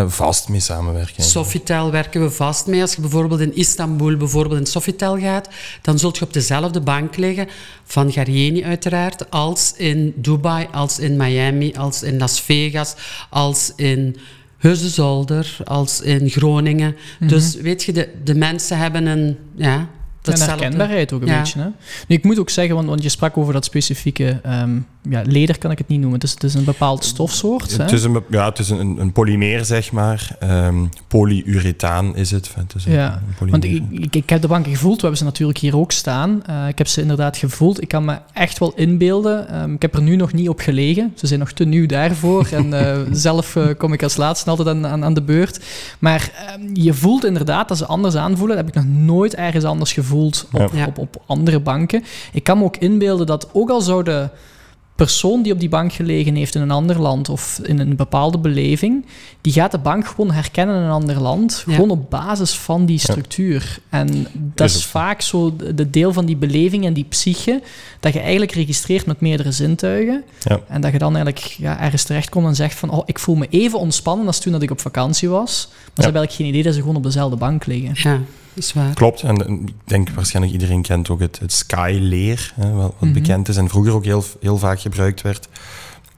vast 0.07 0.49
mee 0.49 0.61
samenwerken. 0.61 1.25
Sofitel 1.25 1.91
werken 1.91 2.23
we 2.23 2.31
vast 2.31 2.67
mee. 2.67 2.81
Als 2.81 2.95
je 2.95 3.01
bijvoorbeeld 3.01 3.41
in 3.41 3.57
Istanbul 3.57 4.17
bijvoorbeeld 4.17 4.61
in 4.61 4.67
Sofitel 4.67 5.19
gaat, 5.19 5.49
dan 5.83 5.99
zult 5.99 6.19
je 6.19 6.25
op 6.25 6.33
dezelfde 6.33 6.81
bank 6.81 7.17
liggen, 7.17 7.49
van 7.85 8.13
Garjeni 8.13 8.65
uiteraard, 8.65 9.31
als 9.31 9.73
in 9.77 10.13
Dubai, 10.17 10.67
als 10.73 10.99
in 10.99 11.17
Miami, 11.17 11.75
als 11.75 12.03
in 12.03 12.19
Las 12.19 12.41
Vegas, 12.41 12.95
als 13.31 13.73
in 13.77 14.17
Heusden-Zolder, 14.59 15.57
als 15.65 16.01
in 16.01 16.31
Groningen. 16.31 16.97
Dus 17.21 17.55
weet 17.55 17.83
je, 17.83 17.93
de, 17.93 18.09
de 18.25 18.35
mensen 18.35 18.79
hebben 18.79 19.07
een... 19.07 19.37
Ja, 19.55 19.89
En 20.27 20.33
datzelfde- 20.39 20.63
herkenbaarheid 20.63 21.13
ook 21.13 21.21
een 21.21 21.27
Ja. 21.27 21.39
beetje. 21.39 21.59
Hè? 21.61 21.67
Nu, 22.09 22.17
ik 22.17 22.25
moet 22.25 22.39
ook 22.39 22.51
zeggen, 22.51 22.75
want, 22.75 22.89
want 22.89 23.03
je 23.03 23.09
sprak 23.09 23.37
over 23.37 23.53
dat 23.53 23.65
specifieke 23.65 24.41
ehm, 24.43 24.79
ja, 25.09 25.23
leder, 25.27 25.59
kan 25.59 25.71
ik 25.71 25.79
het 25.79 25.89
niet 25.89 25.99
noemen. 26.01 26.19
Het 26.19 26.29
is, 26.29 26.35
het 26.35 26.43
is 26.45 26.55
een 26.55 26.65
bepaald 26.65 27.05
stofsoort. 27.05 27.77
hè? 27.77 27.83
Het 27.83 27.93
is 27.93 28.05
een, 28.05 28.23
ja, 28.31 28.49
het 28.49 28.59
is 28.59 28.71
een, 28.71 28.97
een 29.01 29.13
polymeer, 29.13 29.65
zeg 29.65 29.93
maar. 29.93 30.37
Ehm 30.41 30.75
polyurethaan 31.09 32.17
is 32.17 32.31
het. 32.31 32.51
Het 32.55 32.75
is 32.75 32.85
een, 32.85 32.93
Ja, 32.93 33.07
een 33.13 33.21
Want 33.39 33.61
polymeer. 33.61 33.83
ik, 33.91 34.05
ik, 34.05 34.17
ik 34.17 34.31
heb 34.31 34.41
de 34.41 34.49
banken 34.49 34.73
gevoeld, 34.73 34.95
we 34.95 35.01
hebben 35.01 35.19
ze 35.19 35.25
natuurlijk 35.25 35.59
hier 35.59 35.77
ook 35.77 35.93
staan. 35.93 36.43
Eh, 36.47 36.69
ik 36.69 36.79
heb 36.79 36.87
ze 36.87 37.01
inderdaad 37.01 37.37
gevoeld. 37.37 37.83
Ik 37.83 37.89
kan 37.89 38.05
me 38.05 38.19
echt 38.33 38.59
wel 38.59 38.73
inbeelden. 38.77 39.49
Ehm, 39.49 39.73
ik 39.75 39.83
heb 39.83 39.95
er 39.95 40.03
nu 40.03 40.17
nog 40.17 40.33
niet 40.33 40.49
op 40.49 40.61
gelegen. 40.61 41.13
Ze 41.17 41.27
zijn 41.27 41.41
nog 41.41 41.53
te 41.53 41.65
nieuw 41.65 41.87
daarvoor. 41.87 42.49
en 42.53 42.73
eh, 42.73 42.99
zelf 43.13 43.57
eh, 43.57 43.67
kom 43.79 43.93
ik 43.93 44.03
als 44.03 44.17
laatste 44.17 44.51
altijd 44.51 44.69
aan, 44.69 44.87
aan, 44.87 45.05
aan 45.05 45.15
de 45.15 45.23
beurt. 45.23 45.61
Maar 45.99 46.31
ehm, 46.47 46.61
je 46.73 46.95
voelt 46.95 47.25
inderdaad 47.25 47.69
dat 47.69 47.79
ze 47.79 47.87
anders 47.87 48.15
aanvoelen. 48.15 48.57
Dat 48.57 48.65
heb 48.67 48.77
ik 48.77 48.83
nog 48.83 48.93
nooit 49.05 49.35
ergens 49.35 49.65
anders 49.65 49.93
gevoeld 49.93 50.15
op, 50.53 50.71
Ja. 50.75 50.87
op, 50.87 50.99
op 50.99 51.23
andere 51.27 51.61
banken. 51.61 52.05
Ik 52.33 52.45
kan 52.45 52.59
me 52.59 52.65
ook 52.65 52.77
inbeelden 52.77 53.27
dat 53.27 53.49
ook 53.53 53.71
al 53.71 53.81
zou 53.81 54.03
de 54.05 54.29
persoon 54.95 55.43
die 55.43 55.53
op 55.53 55.61
die 55.61 55.69
bank 55.69 55.93
gelegen 55.93 56.35
heeft 56.35 56.55
in 56.55 56.61
een 56.61 56.71
ander 56.71 57.01
land 57.01 57.29
of 57.29 57.61
in 57.63 57.79
een 57.79 57.97
bepaalde 57.97 58.39
beleving, 58.39 59.07
die 59.41 59.53
gaat 59.53 59.71
de 59.71 59.79
bank 59.79 60.07
gewoon 60.07 60.31
herkennen 60.31 60.77
in 60.77 60.83
een 60.83 60.91
ander 60.91 61.21
land, 61.21 61.63
Ja. 61.67 61.75
gewoon 61.75 61.91
op 61.91 62.11
basis 62.11 62.55
van 62.59 62.87
die 62.87 62.99
structuur. 62.99 63.79
En 63.91 64.27
dat 64.55 64.71
Is 64.71 64.85
vaak 64.85 65.21
zo 65.21 65.57
de 65.57 65.75
de 65.75 65.91
deel 65.91 66.13
van 66.13 66.27
die 66.27 66.37
beleving 66.37 66.85
en 66.85 66.93
die 66.93 67.05
psyche, 67.09 67.63
dat 68.01 68.13
je 68.13 68.21
eigenlijk 68.21 68.53
registreert 68.53 69.07
met 69.07 69.21
meerdere 69.21 69.53
zintuigen. 69.53 70.23
Ja. 70.43 70.61
En 70.69 70.81
dat 70.81 70.93
je 70.93 70.99
dan 70.99 71.15
eigenlijk 71.17 71.45
ja, 71.45 71.81
ergens 71.81 72.03
terechtkomt 72.03 72.47
en 72.47 72.55
zegt 72.55 72.75
van, 72.75 72.91
oh, 72.91 73.03
ik 73.05 73.19
voel 73.19 73.35
me 73.35 73.47
even 73.51 73.79
ontspannen 73.79 74.27
als 74.27 74.39
toen 74.41 74.53
dat 74.53 74.63
ik 74.63 74.71
op 74.71 74.81
vakantie 74.81 75.29
was. 75.29 75.67
Maar 75.69 75.77
ze 75.85 76.03
hebben 76.03 76.21
eigenlijk 76.21 76.33
geen 76.33 76.47
idee 76.47 76.63
dat 76.63 76.75
ze 76.75 76.81
gewoon 76.81 76.97
op 76.97 77.03
dezelfde 77.03 77.37
bank 77.37 77.67
liggen. 77.67 77.97
Is 78.57 78.73
waar. 78.73 78.95
Klopt, 78.95 79.23
en 79.23 79.47
en 79.47 79.63
ik 79.63 79.73
denk 79.85 80.11
waarschijnlijk 80.11 80.55
iedereen 80.55 80.83
kent 80.83 81.09
ook 81.11 81.21
het, 81.21 81.39
het 81.39 81.53
skyleer, 81.53 82.53
hè, 82.55 82.73
wat, 82.73 82.95
Mhm. 83.01 83.13
bekend 83.13 83.49
is 83.49 83.57
en 83.57 83.69
vroeger 83.69 83.93
ook 83.93 84.05
heel, 84.05 84.25
heel 84.41 84.59
vaak 84.59 84.81
gebruikt 84.81 85.23
werd. 85.23 85.49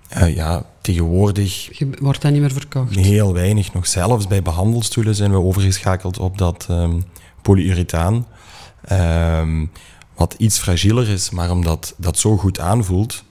Eh, 0.09 0.35
ja, 0.35 0.65
tegenwoordig 0.81 1.79
Je 1.79 1.89
wordt 2.01 2.23
dat 2.23 2.33
niet 2.33 2.41
meer 2.41 2.53
verkocht. 2.53 2.95
heel 2.95 3.33
weinig 3.33 3.73
nog. 3.73 3.87
Zelfs 3.87 4.27
bij 4.27 4.43
behandelstoelen 4.43 5.15
zijn 5.15 5.31
we 5.31 5.37
overgeschakeld 5.37 6.19
op 6.19 6.39
dat 6.39 6.67
ehm 6.71 7.01
polyurethaan. 7.43 8.27
Ehm, 8.85 9.65
wat 10.15 10.35
iets 10.39 10.59
fragieler 10.59 11.09
is, 11.09 11.31
maar 11.31 11.51
omdat 11.51 11.95
dat 11.97 12.19
zo 12.19 12.37
goed 12.37 12.61
aanvoelt, 12.61 13.25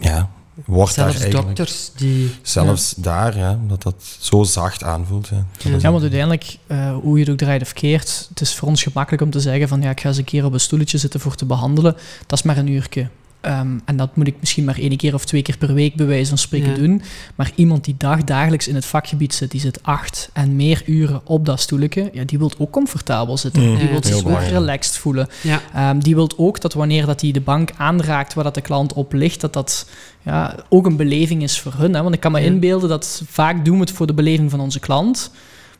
ja, 0.00 0.30
wordt 0.54 0.96
daar 0.96 1.10
Zelfs 1.10 1.22
eigenlijk... 1.22 1.56
dokters 1.56 1.90
die... 1.96 2.34
Zelfs 2.42 2.94
daar, 2.96 3.36
ja, 3.36 3.58
dat 3.68 3.82
dat 3.82 3.94
zo 4.18 4.42
zacht 4.42 4.82
aanvoelt. 4.82 5.28
Ja. 5.28 5.46
Ja. 5.58 5.76
Ja, 5.80 5.90
want 5.90 6.02
uiteindelijk, 6.02 6.56
eh, 6.66 6.96
hoe 7.02 7.14
je 7.14 7.24
het 7.24 7.32
ook 7.32 7.38
draait 7.38 7.62
of 7.62 7.72
keert, 7.72 8.26
het 8.28 8.40
is 8.40 8.54
voor 8.54 8.68
ons 8.68 8.82
gemakkelijk 8.82 9.22
om 9.22 9.30
te 9.30 9.40
zeggen 9.40 9.68
van 9.68 9.82
ja, 9.82 9.90
ik 9.90 10.00
ga 10.00 10.08
eens 10.08 10.16
een 10.16 10.24
keer 10.24 10.44
op 10.44 10.52
een 10.52 10.60
stoeltje 10.60 10.98
zitten 10.98 11.20
voor 11.20 11.34
te 11.34 11.44
behandelen. 11.44 11.96
Dat 12.26 12.38
is 12.38 12.44
maar 12.44 12.56
een 12.56 12.68
uurtje. 12.68 13.08
Ehm, 13.40 13.78
en 13.84 13.96
dat 13.96 14.16
moet 14.16 14.26
ik 14.26 14.34
misschien 14.40 14.64
maar 14.64 14.78
één 14.78 14.96
keer 14.96 15.14
of 15.14 15.24
twee 15.24 15.42
keer 15.42 15.56
per 15.56 15.74
week 15.74 15.94
bij 15.94 16.06
wijze 16.06 16.28
van 16.28 16.38
spreken 16.38 16.70
Ja. 16.70 16.74
doen. 16.76 17.02
Maar 17.34 17.50
iemand 17.54 17.84
die 17.84 17.94
dag, 17.98 18.24
dagelijks 18.24 18.68
in 18.68 18.74
het 18.74 18.84
vakgebied 18.84 19.34
zit, 19.34 19.50
die 19.50 19.60
zit 19.60 19.82
acht 19.82 20.30
en 20.32 20.56
meer 20.56 20.82
uren 20.86 21.20
op 21.24 21.46
dat 21.46 21.60
stoeltje, 21.60 22.10
ja, 22.12 22.24
die 22.24 22.38
wil 22.38 22.52
ook 22.58 22.70
comfortabel 22.70 23.36
zitten. 23.36 23.62
Mm, 23.62 23.68
die 23.78 23.88
wil 23.88 24.00
heel 24.02 24.18
zich 24.18 24.26
ook 24.26 24.40
relaxed 24.40 24.96
voelen. 24.98 25.28
Ja, 25.42 25.60
Ehm, 25.74 25.98
die 25.98 26.14
wil 26.14 26.30
ook 26.36 26.60
dat 26.60 26.72
wanneer 26.72 27.06
dat 27.06 27.20
hij 27.20 27.30
de 27.30 27.40
bank 27.40 27.70
aanraakt 27.76 28.34
waar 28.34 28.44
dat 28.44 28.54
de 28.54 28.60
klant 28.60 28.92
op 28.92 29.12
ligt, 29.12 29.40
dat 29.40 29.52
dat 29.52 29.88
ja, 30.22 30.54
ook 30.68 30.86
een 30.86 30.96
beleving 30.96 31.42
is 31.42 31.60
voor 31.60 31.72
hun. 31.76 31.94
Hè? 31.94 32.02
Want 32.02 32.14
ik 32.14 32.20
kan 32.20 32.32
me 32.32 32.40
Ja. 32.40 32.46
inbeelden 32.46 32.88
dat 32.88 33.22
vaak 33.26 33.64
doen 33.64 33.74
we 33.74 33.80
het 33.80 33.90
voor 33.92 34.06
de 34.06 34.14
beleving 34.14 34.50
van 34.50 34.60
onze 34.60 34.80
klant, 34.80 35.30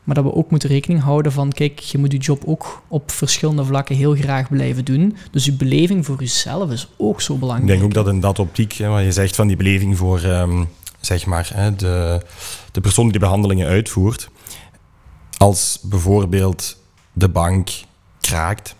maar 0.04 0.14
dat 0.14 0.24
we 0.24 0.34
ook 0.34 0.50
moeten 0.50 0.68
rekening 0.68 1.02
houden 1.02 1.32
van, 1.32 1.52
kijk, 1.52 1.78
je 1.78 1.98
moet 1.98 2.12
je 2.12 2.18
job 2.18 2.42
ook 2.46 2.82
op 2.88 3.10
verschillende 3.10 3.64
vlakken 3.64 3.96
heel 3.96 4.14
graag 4.14 4.48
blijven 4.48 4.84
doen. 4.84 5.16
Dus 5.30 5.44
je 5.44 5.52
beleving 5.52 6.04
voor 6.06 6.20
jezelf 6.20 6.70
is 6.70 6.88
ook 6.96 7.20
zo 7.20 7.34
Ik 7.34 7.40
belangrijk. 7.40 7.70
denk 7.72 7.82
ook 7.84 7.94
dat 7.94 8.08
in 8.14 8.20
dat 8.20 8.38
optiek, 8.38 8.72
hè, 8.72 8.88
wat 8.88 9.02
je 9.02 9.12
zegt 9.12 9.36
van 9.36 9.46
die 9.46 9.56
beleving 9.56 9.96
voor 9.96 10.20
ehm, 10.20 10.64
zeg 11.00 11.26
maar, 11.26 11.50
hè, 11.54 11.76
de, 11.76 12.20
de 12.72 12.80
persoon 12.80 13.04
die 13.04 13.12
de 13.12 13.18
behandelingen 13.18 13.66
uitvoert, 13.68 14.28
als 15.36 15.78
bijvoorbeeld 15.82 16.76
de 17.12 17.28
bank 17.28 17.70
kraakt 18.20 18.74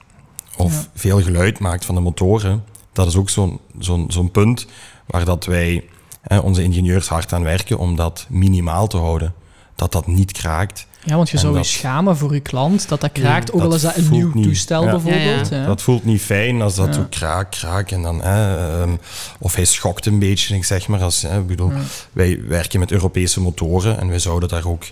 of 0.56 0.72
Ja. 0.72 0.87
veel 0.94 1.22
geluid 1.22 1.59
maakt 1.59 1.85
van 1.85 1.94
de 1.94 2.00
motoren, 2.00 2.64
dat 2.92 3.06
is 3.06 3.16
ook 3.16 3.30
zo'n 3.30 3.61
zo'n 3.78 4.04
zo'n 4.09 4.30
punt 4.30 4.66
waar 5.06 5.24
dat 5.24 5.44
wij, 5.44 5.85
hè, 6.22 6.38
onze 6.38 6.62
ingenieurs, 6.62 7.09
hard 7.09 7.33
aan 7.33 7.42
werken 7.42 7.78
om 7.78 7.96
dat 7.96 8.26
minimaal 8.28 8.87
te 8.87 8.96
houden. 8.96 9.35
Dat 9.76 9.92
dat 9.92 10.06
niet 10.06 10.33
kraakt. 10.33 10.87
Ja, 11.04 11.16
want 11.16 11.28
je 11.28 11.34
En 11.34 11.40
zou 11.40 11.54
dat- 11.54 11.70
je 11.70 11.78
schamen 11.78 12.16
voor 12.16 12.34
je 12.34 12.40
klant 12.40 12.88
dat 12.88 13.00
dat 13.00 13.12
kraakt, 13.12 13.52
ook 13.52 13.60
al 13.60 13.74
is 13.74 13.82
dat 13.82 13.96
een 13.96 14.10
nieuw 14.10 14.30
niet. 14.34 14.44
toestel 14.44 14.84
Ja. 14.84 14.90
bijvoorbeeld. 14.90 15.48
Ja. 15.48 15.66
Dat 15.66 15.82
voelt 15.82 16.04
niet 16.04 16.20
fijn 16.22 16.62
als 16.62 16.74
dat 16.74 16.86
Ja. 16.86 16.92
zo 16.92 17.06
kraak, 17.10 17.50
kraak 17.50 17.90
en 17.90 18.02
dan... 18.02 18.22
Hè, 18.22 18.56
ehm, 18.80 18.90
of 19.38 19.54
hij 19.54 19.64
schokt 19.64 20.06
een 20.06 20.18
beetje, 20.18 20.54
ik 20.56 20.64
zeg 20.64 20.88
maar. 20.88 21.00
Als, 21.02 21.22
hè, 21.22 21.38
ik 21.38 21.46
bedoel, 21.46 21.70
Ja. 21.70 21.78
Wij 22.12 22.40
werken 22.48 22.80
met 22.80 22.90
Europese 22.92 23.40
motoren 23.40 24.00
en 24.00 24.08
wij 24.08 24.18
zouden 24.18 24.48
daar 24.48 24.66
ook 24.66 24.82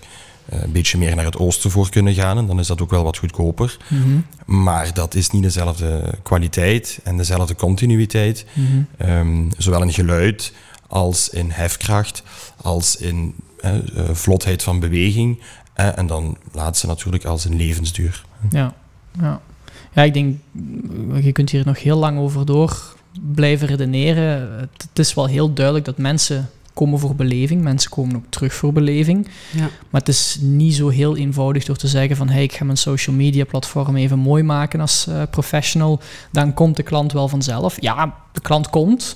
eh, 0.49 0.61
een 0.63 0.71
beetje 0.71 0.97
meer 0.97 1.15
naar 1.15 1.25
het 1.25 1.37
oosten 1.37 1.71
voor 1.71 1.89
kunnen 1.89 2.13
gaan. 2.13 2.37
En 2.37 2.45
dan 2.47 2.59
is 2.59 2.67
dat 2.67 2.81
ook 2.81 2.89
wel 2.89 3.03
wat 3.03 3.17
goedkoper. 3.17 3.77
Mhm, 3.87 4.19
Maar 4.45 4.93
dat 4.93 5.15
is 5.15 5.29
niet 5.29 5.43
dezelfde 5.43 6.01
kwaliteit 6.23 6.99
en 7.03 7.17
dezelfde 7.17 7.55
continuïteit. 7.55 8.45
mhm. 8.53 8.65
Ehm, 8.97 9.43
zowel 9.57 9.81
in 9.81 9.93
geluid 9.93 10.53
als 10.87 11.29
in 11.29 11.51
hefkracht, 11.51 12.23
als 12.61 12.95
in 12.95 13.35
eh, 13.59 13.71
vlotheid 14.11 14.63
van 14.63 14.79
beweging. 14.79 15.39
Eh, 15.79 15.97
en 15.97 16.07
dan 16.07 16.37
laatste 16.51 16.87
natuurlijk 16.87 17.25
als 17.25 17.45
in 17.45 17.55
levensduur. 17.55 18.25
Ja, 18.49 18.73
ja. 19.19 19.41
ja, 19.93 20.03
ik 20.03 20.13
denk, 20.13 20.37
je 21.23 21.31
kunt 21.31 21.49
hier 21.49 21.65
nog 21.65 21.83
heel 21.83 21.97
lang 21.97 22.19
over 22.19 22.45
door 22.45 22.95
blijven 23.21 23.67
redeneren. 23.67 24.59
Het 24.59 24.99
is 24.99 25.13
wel 25.13 25.25
heel 25.25 25.53
duidelijk 25.53 25.85
dat 25.85 25.97
mensen 25.97 26.49
komen 26.79 26.99
voor 26.99 27.15
beleving. 27.15 27.61
Mensen 27.61 27.89
komen 27.89 28.15
ook 28.15 28.25
terug 28.29 28.53
voor 28.53 28.73
beleving. 28.73 29.27
ja. 29.51 29.69
Maar 29.89 29.99
het 30.01 30.09
is 30.09 30.37
niet 30.41 30.75
zo 30.75 30.89
heel 30.89 31.17
eenvoudig 31.17 31.65
door 31.65 31.75
te 31.75 31.87
zeggen 31.87 32.15
van 32.15 32.29
hey, 32.29 32.43
ik 32.43 32.53
ga 32.53 32.65
mijn 32.65 32.77
social 32.77 33.15
media 33.15 33.43
platform 33.45 33.95
even 33.95 34.19
mooi 34.19 34.43
maken 34.43 34.79
als 34.81 35.07
eh, 35.07 35.21
professional. 35.31 35.99
Dan 36.31 36.53
komt 36.53 36.75
de 36.75 36.83
klant 36.83 37.11
wel 37.11 37.27
vanzelf. 37.27 37.81
Ja, 37.81 38.15
de 38.31 38.41
klant 38.41 38.69
komt, 38.69 39.15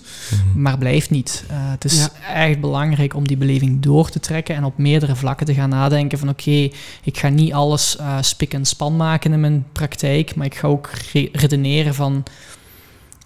maar 0.55 0.77
blijft 0.77 1.09
niet. 1.09 1.43
Eh, 1.49 1.55
het 1.59 1.85
is 1.85 1.97
Ja. 1.97 2.33
echt 2.33 2.59
belangrijk 2.59 3.15
om 3.15 3.27
die 3.27 3.37
beleving 3.37 3.81
door 3.81 4.09
te 4.09 4.19
trekken 4.19 4.55
en 4.55 4.63
op 4.63 4.77
meerdere 4.77 5.15
vlakken 5.15 5.45
te 5.45 5.53
gaan 5.53 5.69
nadenken 5.69 6.17
van 6.19 6.29
oké, 6.29 6.69
ik 7.03 7.17
ga 7.17 7.29
niet 7.29 7.53
alles 7.53 7.97
eh 7.97 8.17
spik 8.21 8.53
en 8.53 8.65
span 8.65 8.95
maken 8.95 9.33
in 9.33 9.39
mijn 9.39 9.65
praktijk, 9.71 10.35
maar 10.35 10.45
ik 10.45 10.55
ga 10.55 10.67
ook 10.67 10.89
re- 11.13 11.29
redeneren 11.31 11.93
van 11.95 12.23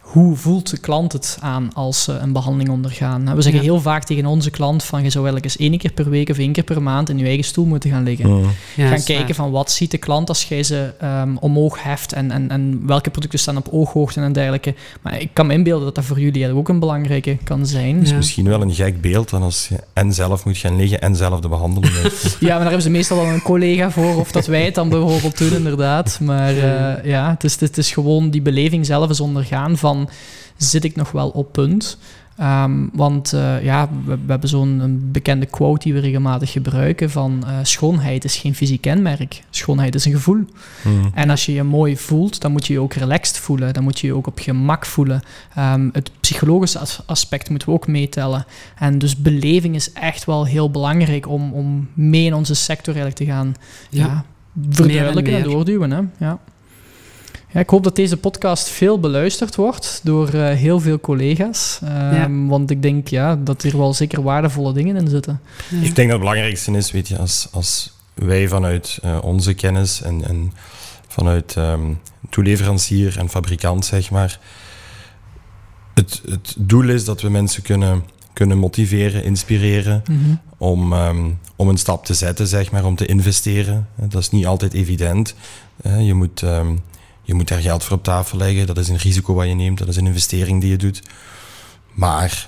hoe 0.08 0.36
voelt 0.36 0.70
de 0.70 0.78
klant 0.78 1.14
het 1.14 1.38
aan 1.40 1.70
als 1.74 2.04
ze 2.04 2.12
een 2.12 2.32
behandeling 2.32 2.70
ondergaan? 2.70 3.24
Nou, 3.24 3.36
We 3.36 3.42
zeggen 3.42 3.62
Ja. 3.62 3.68
heel 3.72 3.82
vaak 3.82 4.04
tegen 4.04 4.26
onze 4.26 4.50
klant 4.50 4.84
van 4.84 5.04
je 5.04 5.10
zou 5.10 5.24
wel 5.24 5.38
eens 5.38 5.58
één 5.58 5.78
keer 5.78 5.92
per 5.92 6.10
week 6.10 6.30
of 6.30 6.38
één 6.38 6.52
keer 6.52 6.64
per 6.64 6.82
maand 6.82 7.10
in 7.10 7.18
je 7.18 7.26
eigen 7.26 7.44
stoel 7.46 7.66
moeten 7.66 7.90
gaan 7.90 8.04
liggen. 8.04 8.30
Ja, 8.76 8.88
gaan 8.88 8.94
is 8.98 9.04
kijken 9.04 9.26
waar. 9.26 9.36
van 9.36 9.52
wat 9.52 9.72
ziet 9.72 9.92
de 9.92 9.98
klant 9.98 10.30
als 10.30 10.44
jij 10.44 10.64
ze 10.64 10.94
ehm, 11.00 11.36
omhoog 11.40 11.84
heft 11.84 12.14
en, 12.14 12.32
en, 12.32 12.50
en 12.50 12.82
welke 12.86 13.10
producten 13.10 13.40
staan 13.40 13.58
op 13.58 13.68
ooghoogte 13.72 14.22
en 14.22 14.34
dergelijke. 14.34 14.74
Maar 15.02 15.22
ik 15.22 15.30
kan 15.34 15.48
me 15.48 15.54
inbeelden 15.54 15.86
dat 15.86 15.96
dat 15.96 16.06
voor 16.06 16.20
jullie 16.20 16.54
ook 16.54 16.70
een 16.70 16.80
belangrijke 16.80 17.38
kan 17.44 17.66
zijn. 17.66 18.06
Ja. 18.06 18.16
Misschien 18.16 18.48
wel 18.48 18.62
een 18.62 18.74
gek 18.74 19.02
beeld 19.02 19.30
dan 19.30 19.42
als 19.42 19.68
je 19.68 19.76
en 19.94 20.14
zelf 20.14 20.46
moet 20.46 20.58
gaan 20.58 20.76
liggen 20.76 21.02
en 21.02 21.16
zelf 21.16 21.40
de 21.40 21.48
behandeling. 21.48 21.94
Ja, 22.40 22.48
maar 22.48 22.50
daar 22.50 22.60
hebben 22.62 22.82
ze 22.82 22.90
meestal 22.90 23.18
wel 23.18 23.26
een 23.26 23.42
collega 23.42 23.92
voor, 23.92 24.16
of 24.16 24.32
dat 24.32 24.46
wij 24.46 24.66
het 24.66 24.76
dan 24.76 24.90
bijvoorbeeld 24.90 25.38
doen, 25.38 25.54
inderdaad. 25.54 26.20
Maar 26.22 26.58
eh, 26.58 27.06
ja, 27.06 27.30
het 27.30 27.44
is, 27.44 27.60
het 27.60 27.78
is 27.78 27.92
gewoon 27.92 28.30
die 28.30 28.42
beleving 28.42 28.86
zelf 28.86 29.10
eens 29.10 29.20
ondergaan 29.20 29.78
van, 29.78 29.97
zit 30.58 30.84
ik 30.84 30.96
nog 30.96 31.12
wel 31.12 31.30
op 31.30 31.52
punt? 31.52 31.98
Ehm, 32.38 32.88
want 32.94 33.34
uh, 33.34 33.64
ja, 33.64 33.90
we, 34.06 34.18
we 34.26 34.32
hebben 34.32 34.50
zo'n 34.50 35.00
bekende 35.12 35.46
quote 35.46 35.84
die 35.84 35.94
we 35.94 36.00
regelmatig 36.00 36.52
gebruiken 36.52 37.10
van 37.10 37.44
uh, 37.44 37.58
schoonheid 37.62 38.24
is 38.24 38.36
geen 38.36 38.56
fysiek 38.56 38.82
kenmerk, 38.82 39.44
schoonheid 39.50 39.96
is 39.96 40.06
een 40.06 40.12
gevoel. 40.12 40.46
Mm. 40.84 41.12
En 41.14 41.30
als 41.30 41.46
je 41.46 41.54
je 41.54 41.64
mooi 41.64 41.98
voelt, 41.98 42.42
dan 42.42 42.52
moet 42.52 42.68
je 42.68 42.74
je 42.74 42.80
ook 42.80 42.94
relaxed 42.94 43.38
voelen, 43.38 43.74
dan 43.74 43.84
moet 43.84 44.00
je 44.00 44.08
je 44.08 44.14
ook 44.14 44.28
op 44.28 44.40
gemak 44.40 44.86
voelen. 44.86 45.22
Um, 45.58 45.90
het 45.94 46.12
psychologische 46.20 46.80
as 46.80 47.02
aspect 47.06 47.50
moeten 47.50 47.68
we 47.68 47.74
ook 47.74 47.88
meetellen. 47.88 48.46
En 48.76 49.00
dus 49.00 49.18
beleving 49.18 49.76
is 49.76 49.94
echt 49.94 50.26
wel 50.26 50.46
heel 50.46 50.72
belangrijk 50.72 51.28
om, 51.28 51.54
om 51.54 51.88
mee 51.94 52.26
in 52.26 52.34
onze 52.34 52.56
sector 52.56 52.96
eigenlijk 52.96 53.16
te 53.16 53.26
gaan 53.26 53.54
ja. 53.90 54.06
ja 54.06 54.26
verduidelijken 54.70 55.34
en, 55.34 55.44
en, 55.44 55.50
doorduwen. 55.50 55.92
Hè? 55.92 56.02
Ja. 56.18 56.40
Ja, 57.50 57.60
ik 57.60 57.70
hoop 57.70 57.84
dat 57.84 57.96
deze 57.96 58.18
podcast 58.18 58.70
veel 58.70 59.00
beluisterd 59.00 59.56
wordt 59.56 60.00
door 60.04 60.36
uh, 60.36 60.50
heel 60.50 60.80
veel 60.80 61.00
collega's. 61.00 61.80
Um, 62.14 62.48
Want 62.48 62.72
ik 62.72 62.82
denk 62.82 63.08
ja, 63.08 63.36
dat 63.36 63.64
er 63.64 63.78
wel 63.78 63.94
zeker 63.94 64.22
waardevolle 64.22 64.74
dingen 64.74 64.96
in 64.96 65.08
zitten. 65.08 65.42
Ja. 65.70 65.78
Ik 65.78 65.82
denk 65.82 65.96
dat 65.96 66.10
het 66.10 66.20
belangrijkste 66.20 66.72
is, 66.72 66.92
weet 66.92 67.08
je, 67.08 67.18
als, 67.18 67.48
als 67.52 67.94
wij 68.14 68.48
vanuit 68.48 69.00
uh, 69.06 69.18
onze 69.22 69.54
kennis 69.54 70.02
en, 70.02 70.24
en 70.28 70.54
vanuit 71.08 71.56
um, 71.56 72.00
toeleverancier 72.30 73.18
en 73.20 73.30
fabrikant, 73.30 73.86
zeg 73.86 74.12
maar, 74.12 74.40
het, 75.94 76.22
het 76.30 76.56
doel 76.58 76.90
is 76.90 77.06
dat 77.06 77.22
we 77.22 77.30
mensen 77.30 77.64
kunnen, 77.64 78.04
kunnen 78.34 78.58
motiveren, 78.58 79.24
inspireren 79.24 80.04
mm 80.10 80.24
-hmm. 80.24 80.40
om, 80.58 80.94
um, 80.94 81.40
om 81.56 81.70
een 81.70 81.78
stap 81.78 82.06
te 82.06 82.14
zetten, 82.14 82.48
zeg 82.48 82.72
maar, 82.72 82.86
om 82.86 82.96
te 82.96 83.06
investeren. 83.06 83.88
Dat 83.96 84.22
is 84.22 84.30
niet 84.30 84.46
altijd 84.46 84.74
evident. 84.74 85.36
Uh, 85.86 86.06
je 86.06 86.14
moet 86.14 86.44
je 87.28 87.34
moet 87.34 87.48
daar 87.48 87.62
geld 87.62 87.84
voor 87.84 87.98
op 87.98 88.04
tafel 88.04 88.38
leggen. 88.38 88.68
Dat 88.68 88.78
is 88.78 88.90
een 88.90 88.98
risico 88.98 89.34
wat 89.34 89.48
je 89.48 89.54
neemt. 89.54 89.78
Dat 89.78 89.88
is 89.88 89.96
een 89.96 90.06
investering 90.06 90.62
die 90.62 90.70
je 90.70 90.78
doet. 90.78 91.02
Maar 91.94 92.48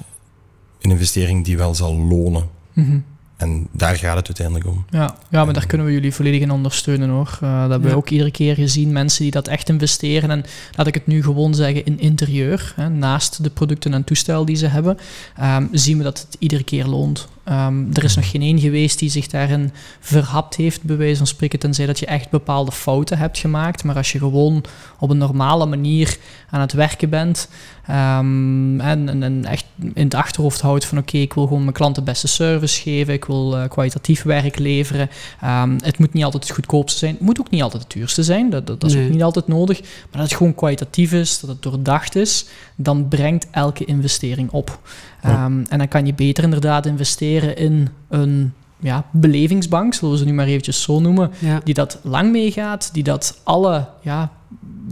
een 0.82 0.92
investering 0.92 1.46
die 1.46 1.58
wel 1.58 1.76
zal 1.76 1.96
lonen. 1.96 2.50
Mm 2.74 3.04
En 3.38 3.68
daar 3.72 3.96
gaat 3.96 4.16
het 4.16 4.28
uiteindelijk 4.28 4.68
om. 4.68 4.86
Ja, 4.90 5.16
ja 5.30 5.46
maar 5.46 5.54
daar 5.54 5.66
kunnen 5.66 5.88
we 5.88 5.94
jullie 5.94 6.14
volledig 6.14 6.42
in 6.42 6.52
ondersteunen 6.52 7.10
hoor. 7.10 7.40
Uh, 7.44 7.62
dat 7.62 7.70
hebben 7.70 7.90
we 7.90 7.96
ook 7.96 8.10
iedere 8.10 8.32
keer 8.32 8.56
gezien. 8.56 8.92
Mensen 8.92 9.24
die 9.24 9.32
dat 9.32 9.48
echt 9.48 9.70
investeren. 9.70 10.32
En 10.32 10.46
laat 10.76 10.88
ik 10.88 10.94
het 10.94 11.08
nu 11.08 11.24
gewoon 11.24 11.56
zeggen 11.56 11.86
in 11.86 12.00
interieur. 12.00 12.74
Hè, 12.76 12.90
naast 12.90 13.44
de 13.44 13.50
producten 13.50 13.94
en 13.94 14.04
toestel 14.04 14.46
die 14.46 14.56
ze 14.56 14.68
hebben. 14.68 14.98
Um, 15.42 15.70
zien 15.72 15.98
we 15.98 16.04
dat 16.04 16.20
het 16.20 16.36
iedere 16.40 16.64
keer 16.64 16.86
loont. 16.86 17.28
Um, 17.52 17.90
er 17.94 18.04
is 18.04 18.16
nog 18.16 18.30
geen 18.30 18.42
één 18.42 18.60
geweest 18.60 19.00
die 19.00 19.10
zich 19.10 19.28
daarin 19.28 19.72
verhapt 20.00 20.56
heeft, 20.56 20.84
bij 20.84 20.98
wijze 20.98 21.18
van 21.18 21.28
spreken, 21.28 21.60
tenzij 21.60 21.86
dat 21.86 22.00
je 22.00 22.06
echt 22.06 22.30
bepaalde 22.30 22.72
fouten 22.72 23.18
hebt 23.18 23.38
gemaakt. 23.38 23.84
Maar 23.84 23.96
als 23.96 24.12
je 24.12 24.18
gewoon 24.18 24.64
op 25.00 25.10
een 25.10 25.18
normale 25.18 25.66
manier 25.66 26.18
aan 26.50 26.62
het 26.62 26.74
werken 26.74 27.10
bent 27.10 27.50
um, 27.90 28.82
en, 28.82 29.10
en, 29.10 29.24
en, 29.24 29.46
echt 29.46 29.66
in 29.94 30.04
het 30.04 30.14
achterhoofd 30.14 30.62
houdt 30.62 30.86
van 30.86 30.98
oké, 30.98 31.18
ik 31.18 31.34
wil 31.34 31.44
gewoon 31.44 31.62
mijn 31.62 31.74
klanten 31.74 32.04
beste 32.04 32.28
service 32.28 32.82
geven, 32.82 33.14
ik 33.14 33.26
wil 33.26 33.58
uh, 33.58 33.68
kwalitatief 33.68 34.24
werk 34.24 34.60
leveren. 34.60 35.10
Um, 35.44 35.78
het 35.82 36.00
moet 36.00 36.14
niet 36.14 36.24
altijd 36.24 36.44
het 36.44 36.54
goedkoopste 36.54 37.00
zijn, 37.00 37.14
het 37.14 37.22
moet 37.22 37.40
ook 37.40 37.50
niet 37.50 37.62
altijd 37.62 37.84
het 37.84 37.92
duurste 37.92 38.24
zijn, 38.24 38.50
dat, 38.50 38.68
dat, 38.68 38.82
dat 38.82 38.90
is 38.90 38.96
nee. 38.96 39.06
ook 39.06 39.12
niet 39.12 39.24
altijd 39.24 39.48
nodig. 39.48 39.82
Maar 39.82 39.90
dat 40.12 40.22
het 40.22 40.34
gewoon 40.34 40.56
kwalitatief 40.56 41.14
is, 41.14 41.40
dat 41.40 41.50
het 41.50 41.62
doordacht 41.62 42.16
is, 42.16 42.46
dan 42.76 43.08
brengt 43.08 43.48
elke 43.52 43.86
investering 43.86 44.52
op. 44.52 44.80
Um, 45.26 45.66
en 45.70 45.78
dan 45.78 45.88
kan 45.88 46.06
je 46.06 46.14
beter 46.14 46.44
inderdaad 46.44 46.86
investeren 46.86 47.58
in 47.58 47.90
een 48.10 48.54
ja, 48.80 49.06
belevingsbank, 49.12 49.94
zullen 49.94 50.14
we 50.14 50.20
ze 50.20 50.26
nu 50.26 50.34
maar 50.34 50.46
eventjes 50.46 50.82
zo 50.82 51.00
noemen, 51.00 51.32
ja. 51.40 51.62
die 51.64 51.74
dat 51.74 52.00
lang 52.04 52.32
meegaat, 52.32 52.90
die 52.94 53.04
dat 53.04 53.40
alle 53.44 53.88
ja, 54.02 54.32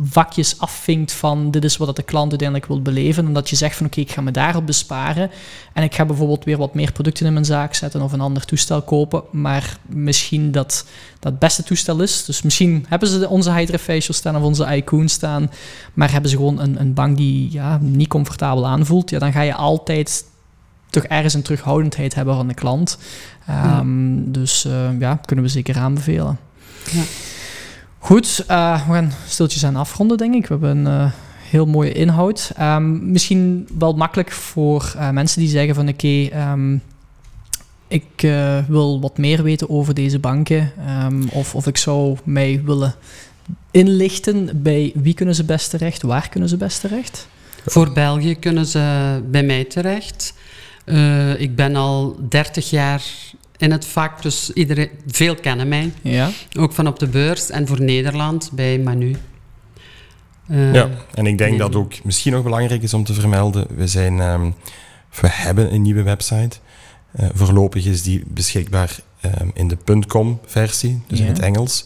vakjes 0.02 0.60
afvinkt 0.60 1.12
van 1.12 1.52
dit 1.52 1.64
is 1.64 1.78
wat 1.78 1.96
de 1.96 2.04
klant 2.04 2.30
uiteindelijk 2.30 2.68
wil 2.68 2.82
beleven. 2.82 3.26
En 3.26 3.34
dat 3.34 3.50
je 3.50 3.56
zegt 3.56 3.76
van 3.76 3.86
oké, 3.86 4.00
okay, 4.00 4.10
ik 4.10 4.16
ga 4.16 4.22
me 4.22 4.32
daarop 4.32 4.66
besparen 4.66 5.32
en 5.74 5.84
ik 5.84 5.96
ga 5.96 6.06
bijvoorbeeld 6.06 6.44
weer 6.44 6.58
wat 6.58 6.74
meer 6.74 6.92
producten 6.92 7.26
in 7.26 7.34
mijn 7.34 7.46
zaak 7.46 7.74
zetten 7.74 8.02
of 8.02 8.12
een 8.12 8.22
ander 8.22 8.46
toestel 8.46 8.82
kopen, 8.82 9.24
maar 9.32 9.78
misschien 9.86 10.52
dat 10.52 10.86
dat 11.20 11.32
het 11.32 11.40
beste 11.40 11.64
toestel 11.64 12.02
is. 12.02 12.26
Dus 12.26 12.42
misschien 12.42 12.86
hebben 12.88 13.10
ze 13.10 13.30
onze 13.30 13.52
Hydra 13.52 14.00
staan 14.00 14.36
of 14.36 14.44
onze 14.44 14.76
Icoon 14.76 15.10
staan, 15.10 15.52
maar 15.94 16.12
hebben 16.12 16.30
ze 16.30 16.36
gewoon 16.36 16.60
een, 16.60 16.80
een 16.80 16.94
bank 16.94 17.18
die 17.18 17.52
ja, 17.52 17.78
niet 17.82 18.08
comfortabel 18.08 18.68
aanvoelt. 18.68 19.10
Ja, 19.10 19.20
dan 19.20 19.32
ga 19.32 19.42
je 19.42 19.54
altijd 19.54 20.26
toch 20.90 21.04
ergens 21.04 21.34
een 21.34 21.42
terughoudendheid 21.42 22.16
hebben 22.16 22.36
van 22.36 22.48
de 22.48 22.54
klant. 22.54 22.98
Um, 23.50 24.16
ja. 24.16 24.24
Dus 24.26 24.66
uh, 24.66 25.00
ja, 25.00 25.20
kunnen 25.26 25.46
we 25.46 25.52
zeker 25.52 25.78
aanbevelen. 25.78 26.40
Ja. 26.92 27.02
Goed, 28.08 28.46
uh, 28.52 28.88
we 28.88 28.94
gaan 28.94 29.12
stiltjes 29.28 29.66
aan 29.66 29.76
afronden, 29.76 30.18
denk 30.18 30.34
ik. 30.34 30.48
We 30.48 30.48
hebben 30.48 30.86
een 30.86 31.02
uh, 31.02 31.12
heel 31.50 31.66
mooie 31.66 31.92
inhoud. 31.92 32.52
Um, 32.60 33.12
misschien 33.12 33.68
wel 33.78 33.94
makkelijk 33.94 34.32
voor 34.32 34.94
uh, 34.96 35.10
mensen 35.10 35.40
die 35.40 35.50
zeggen 35.50 35.76
van 35.76 35.88
oké, 35.88 36.30
um, 36.52 36.82
ik 37.88 38.28
wil 38.68 39.02
wat 39.02 39.18
meer 39.18 39.44
weten 39.44 39.70
over 39.70 39.94
deze 39.94 40.20
banken. 40.20 40.72
Um, 41.04 41.30
of, 41.32 41.56
of 41.56 41.68
ik 41.68 41.78
zou 41.78 42.18
mij 42.24 42.62
willen 42.66 42.96
inlichten. 43.72 44.62
Bij 44.62 44.92
wie 44.96 45.14
kunnen 45.14 45.36
ze 45.36 45.44
best 45.44 45.70
terecht? 45.70 46.02
Waar 46.02 46.30
kunnen 46.30 46.50
ze 46.50 46.58
best 46.58 46.82
terecht? 46.82 47.28
Voor 47.66 47.92
België 47.94 48.36
kunnen 48.36 48.66
ze 48.66 49.20
bij 49.26 49.44
mij 49.44 49.64
terecht. 49.64 50.34
Ik 51.38 51.56
ben 51.56 51.76
al 51.76 52.16
30 52.30 52.70
jaar 52.70 53.04
in 53.58 53.72
het 53.72 53.86
vak, 53.86 54.22
dus 54.22 54.54
iedereen, 54.54 54.90
veel 55.08 55.36
kennen 55.36 55.68
mij. 55.68 55.92
Ja. 56.02 56.30
Ook 56.60 56.74
van 56.74 56.88
op 56.88 57.00
de 57.00 57.08
beurs 57.08 57.50
en 57.50 57.68
voor 57.68 57.82
Nederland 57.82 58.50
bij 58.54 58.80
Manu. 58.80 59.16
Uh, 60.50 60.74
ja, 60.74 60.90
en 61.14 61.26
ik 61.26 61.38
denk 61.38 61.50
nee. 61.50 61.60
dat 61.60 61.76
ook 61.76 62.04
misschien 62.04 62.32
nog 62.32 62.44
belangrijk 62.44 62.84
is 62.84 62.94
om 62.94 63.04
te 63.04 63.14
vermelden. 63.14 63.68
We, 63.76 63.88
zijn, 63.88 64.20
um, 64.20 64.56
we 65.22 65.28
hebben 65.32 65.74
een 65.74 65.82
nieuwe 65.82 66.04
website. 66.04 66.58
Uh, 67.20 67.30
voorlopig 67.34 67.86
is 67.86 68.04
die 68.04 68.24
beschikbaar 68.28 69.00
um, 69.42 69.52
in 69.54 69.68
de 69.68 70.06
.com 70.08 70.40
versie, 70.46 71.02
dus 71.08 71.20
ja. 71.20 71.26
in 71.26 71.32
het 71.32 71.42
Engels. 71.42 71.86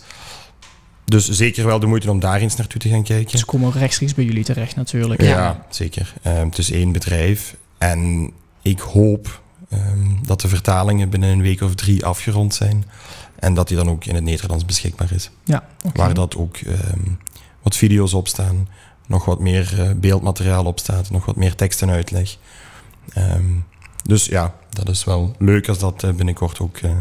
Dus 1.06 1.30
zeker 1.30 1.66
wel 1.66 1.80
de 1.80 1.86
moeite 1.86 2.12
om 2.12 2.20
daar 2.20 2.40
eens 2.42 2.56
naartoe 2.56 2.82
te 2.82 2.90
gaan 2.90 3.04
kijken. 3.04 3.40
Ze 3.40 3.46
komen 3.46 3.72
rechtstreeks 3.72 4.14
bij 4.14 4.24
jullie 4.24 4.44
terecht 4.44 4.76
natuurlijk. 4.76 5.22
Ja, 5.22 5.28
ja. 5.28 5.66
zeker. 5.70 6.14
Um, 6.28 6.50
het 6.50 6.58
is 6.58 6.72
één 6.72 6.92
bedrijf. 6.92 7.56
En 7.78 8.32
ik 8.62 8.80
hoop 8.80 9.42
um, 9.74 10.20
dat 10.26 10.42
de 10.42 10.48
vertalingen 10.48 11.10
binnen 11.10 11.30
een 11.30 11.42
week 11.42 11.62
of 11.62 11.76
drie 11.76 12.06
afgerond 12.06 12.54
zijn. 12.54 12.86
En 13.36 13.54
dat 13.54 13.68
die 13.68 13.78
dan 13.78 13.90
ook 13.90 14.06
in 14.06 14.16
het 14.16 14.24
Nederlands 14.24 14.66
beschikbaar 14.66 15.12
is. 15.12 15.30
Ja, 15.44 15.64
okay. 15.78 15.92
Waar 16.06 16.14
dat 16.14 16.36
ook 16.36 16.58
um, 16.58 17.20
wat 17.62 17.76
video's 17.76 18.14
op 18.14 18.28
staan, 18.28 18.68
nog 19.08 19.26
wat 19.26 19.40
meer 19.40 19.80
uh, 19.80 19.92
beeldmateriaal 19.96 20.66
op 20.66 20.80
staat, 20.80 21.10
nog 21.10 21.26
wat 21.26 21.36
meer 21.36 21.56
tekst 21.56 21.82
en 21.82 21.90
uitleg. 21.90 22.38
Um, 23.18 23.66
dus 24.04 24.26
ja, 24.26 24.56
dat 24.70 24.90
is 24.90 25.04
wel 25.04 25.36
leuk 25.38 25.68
als 25.68 25.80
dat 25.80 26.04
uh, 26.04 26.12
binnenkort 26.12 26.60
ook 26.60 26.80
uh, 26.82 26.92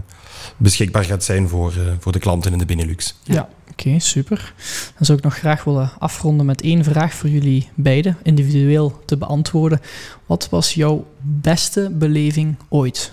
beschikbaar 0.56 1.04
gaat 1.04 1.24
zijn 1.24 1.48
voor, 1.48 1.72
voor 1.98 2.12
de 2.12 2.18
klanten 2.18 2.52
in 2.52 2.58
de 2.58 2.64
Benelux. 2.64 3.14
Ja, 3.22 3.34
ja 3.34 3.48
oké, 3.70 3.88
okay, 3.88 3.98
super. 3.98 4.54
Dan 4.96 5.06
zou 5.06 5.18
ik 5.18 5.24
nog 5.24 5.34
graag 5.34 5.64
willen 5.64 5.90
afronden 5.98 6.46
met 6.46 6.62
één 6.62 6.84
vraag 6.84 7.14
voor 7.14 7.28
jullie 7.28 7.68
beiden, 7.74 8.16
individueel 8.22 9.02
te 9.04 9.16
beantwoorden. 9.16 9.80
Wat 10.26 10.48
was 10.48 10.74
jouw 10.74 11.06
beste 11.20 11.90
beleving 11.92 12.56
ooit? 12.68 13.12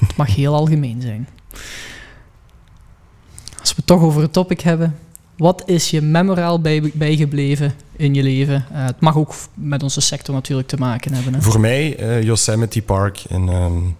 Het 0.00 0.16
mag 0.16 0.34
heel 0.34 0.54
algemeen 0.54 1.00
zijn. 1.00 1.28
Als 3.60 3.70
we 3.70 3.76
het 3.76 3.86
toch 3.86 4.00
over 4.02 4.22
het 4.22 4.32
topic 4.32 4.60
hebben, 4.60 4.98
wat 5.36 5.62
is 5.66 5.90
je 5.90 6.00
memoraal 6.00 6.60
bij, 6.60 6.90
bijgebleven 6.94 7.74
in 7.96 8.14
je 8.14 8.22
leven? 8.22 8.66
Uh, 8.72 8.84
het 8.84 9.00
mag 9.00 9.16
ook 9.16 9.34
met 9.54 9.82
onze 9.82 10.00
sector 10.00 10.34
natuurlijk 10.34 10.68
te 10.68 10.76
maken 10.76 11.14
hebben. 11.14 11.34
Hè? 11.34 11.42
Voor 11.42 11.60
mij 11.60 12.00
uh, 12.00 12.22
Yosemite 12.22 12.82
Park 12.82 13.24
in, 13.28 13.48
um, 13.48 13.96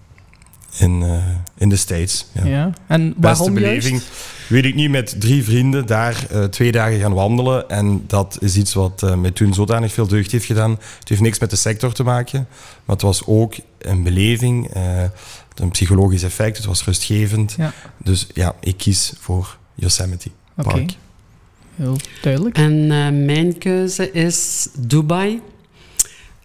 in, 0.79 1.01
uh, 1.01 1.25
in 1.57 1.69
de 1.69 1.77
States. 1.77 2.27
Ja. 2.33 2.45
ja. 2.45 2.71
En 2.87 3.15
waarom 3.17 3.47
Beste 3.47 3.53
beleving, 3.53 4.01
juist? 4.01 4.49
weet 4.49 4.65
ik 4.65 4.75
niet, 4.75 4.91
met 4.91 5.21
drie 5.21 5.45
vrienden 5.45 5.87
daar 5.87 6.27
twee 6.51 6.73
dagen 6.73 7.01
gaan 7.01 7.13
wandelen. 7.13 7.69
En 7.69 8.05
dat 8.07 8.37
is 8.41 8.57
iets 8.57 8.75
wat 8.75 9.17
mij 9.17 9.31
toen 9.31 9.55
zodanig 9.55 9.93
veel 9.93 10.07
deugd 10.07 10.33
heeft 10.33 10.45
gedaan. 10.45 10.71
Het 10.99 11.09
heeft 11.09 11.21
niks 11.21 11.39
met 11.39 11.51
de 11.51 11.57
sector 11.57 11.93
te 11.93 12.03
maken, 12.03 12.47
maar 12.85 12.97
het 12.97 13.05
was 13.05 13.27
ook 13.27 13.55
een 13.79 14.03
beleving, 14.03 14.71
een 15.55 15.71
psychologisch 15.71 16.23
effect. 16.23 16.57
Het 16.57 16.67
was 16.67 16.85
rustgevend. 16.85 17.55
Ja. 17.57 17.73
Dus 18.03 18.27
ja, 18.35 18.55
ik 18.61 18.77
kies 18.77 19.13
voor 19.19 19.59
Yosemite 19.75 20.31
Park. 20.55 20.69
Okay. 20.69 20.87
Heel 21.77 21.97
duidelijk. 22.23 22.57
En 22.57 22.73
uh, 22.73 23.09
mijn 23.25 23.59
keuze 23.59 24.11
is 24.13 24.69
Dubai. 24.79 25.41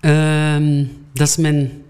Uh, 0.01 0.85
dat 1.13 1.27
is 1.27 1.37
mijn, 1.37 1.83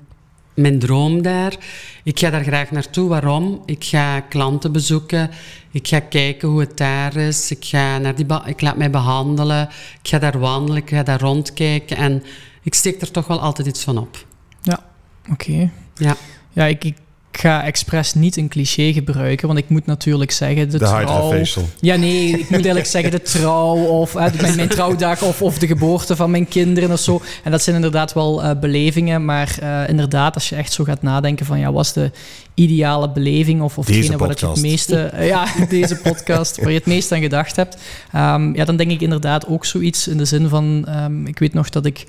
mijn 0.54 0.80
droom 0.80 1.21
daar. 1.21 1.56
Ik 2.04 2.19
ga 2.19 2.30
daar 2.30 2.43
graag 2.43 2.71
naartoe. 2.71 3.10
Waarom? 3.10 3.62
Ik 3.65 3.84
ga 3.84 4.19
klanten 4.19 4.71
bezoeken. 4.71 5.30
Ik 5.71 5.88
ga 5.88 5.99
kijken 5.99 6.47
hoe 6.47 6.60
het 6.60 6.78
daar 6.78 7.15
is. 7.15 7.52
Ik, 7.52 7.65
ga 7.65 7.97
naar 7.97 8.15
die 8.15 8.25
ik 8.45 8.62
laat 8.62 8.78
mij 8.78 8.89
behandelen. 8.89 9.69
Ik 10.02 10.10
ga 10.10 10.19
daar 10.19 10.39
wandelen. 10.39 10.82
Ik 10.82 10.89
ga 10.89 11.04
daar 11.04 11.19
rondkijken. 11.19 11.97
En 11.97 12.23
ik 12.63 12.73
steek 12.73 13.02
er 13.02 13.12
toch 13.12 13.28
wel 13.28 13.39
altijd 13.39 13.67
iets 13.67 13.84
van 13.84 13.97
op. 13.97 14.25
Ja, 14.62 14.84
oké. 15.32 15.32
Okay. 15.32 15.71
Ja. 15.95 16.15
Ja, 16.54 16.65
ik, 16.65 16.84
ik 16.84 16.95
ga 17.39 17.63
expres 17.63 18.13
niet 18.13 18.38
een 18.38 18.47
cliché 18.47 18.93
gebruiken, 18.93 19.47
want 19.47 19.60
ik 19.60 19.69
moet 19.69 19.86
natuurlijk 19.86 20.32
zeggen... 20.32 20.69
De, 20.69 20.78
trouw... 20.78 21.43
Ja, 21.80 21.95
nee, 21.95 22.30
ik 22.30 22.38
moet 22.38 22.52
eigenlijk 22.52 22.86
zeggen 22.95 23.12
de 23.12 23.21
trouw 23.21 23.78
of 23.78 24.13
hè, 24.13 24.28
mijn, 24.41 24.56
mijn 24.56 24.67
trouwdag 24.67 25.21
of, 25.21 25.41
of 25.41 25.58
de 25.58 25.67
geboorte 25.67 26.15
van 26.15 26.32
mijn 26.32 26.47
kinderen 26.47 26.91
of 26.91 26.99
zo. 26.99 27.21
En 27.43 27.52
dat 27.52 27.62
zijn 27.62 27.75
inderdaad 27.75 28.13
wel 28.13 28.43
eh, 28.43 28.60
belevingen, 28.60 29.25
maar 29.25 29.58
eh, 29.62 29.89
inderdaad, 29.89 30.36
als 30.36 30.49
je 30.49 30.56
echt 30.56 30.73
zo 30.73 30.84
gaat 30.84 31.02
nadenken 31.02 31.45
van, 31.45 31.60
ja, 31.60 31.71
was 31.71 31.93
de 31.93 32.12
ideale 32.54 33.10
beleving 33.10 33.62
of, 33.62 33.78
of 33.78 33.86
Deze 33.86 33.97
hetgene 33.97 34.17
waar 34.17 34.52
het 34.52 34.62
meeste... 34.62 35.02
eh, 35.02 35.28
ja, 35.28 35.45
deze 35.69 35.95
podcast, 35.95 36.58
waar 36.58 36.71
je 36.71 36.78
het 36.78 36.86
meest 36.86 37.12
aan 37.12 37.21
gedacht 37.21 37.56
hebt. 37.56 37.78
Ehm, 38.12 38.56
ja, 38.56 38.65
dan 38.65 38.78
denk 38.78 38.91
ik 38.91 39.02
inderdaad 39.02 39.47
ook 39.47 39.65
zoiets 39.65 40.08
in 40.08 40.17
de 40.17 40.25
zin 40.25 40.49
van, 40.49 40.86
ehm, 40.88 41.25
ik 41.25 41.39
weet 41.39 41.54
nog 41.54 41.69
dat 41.69 41.86
ik 41.86 42.06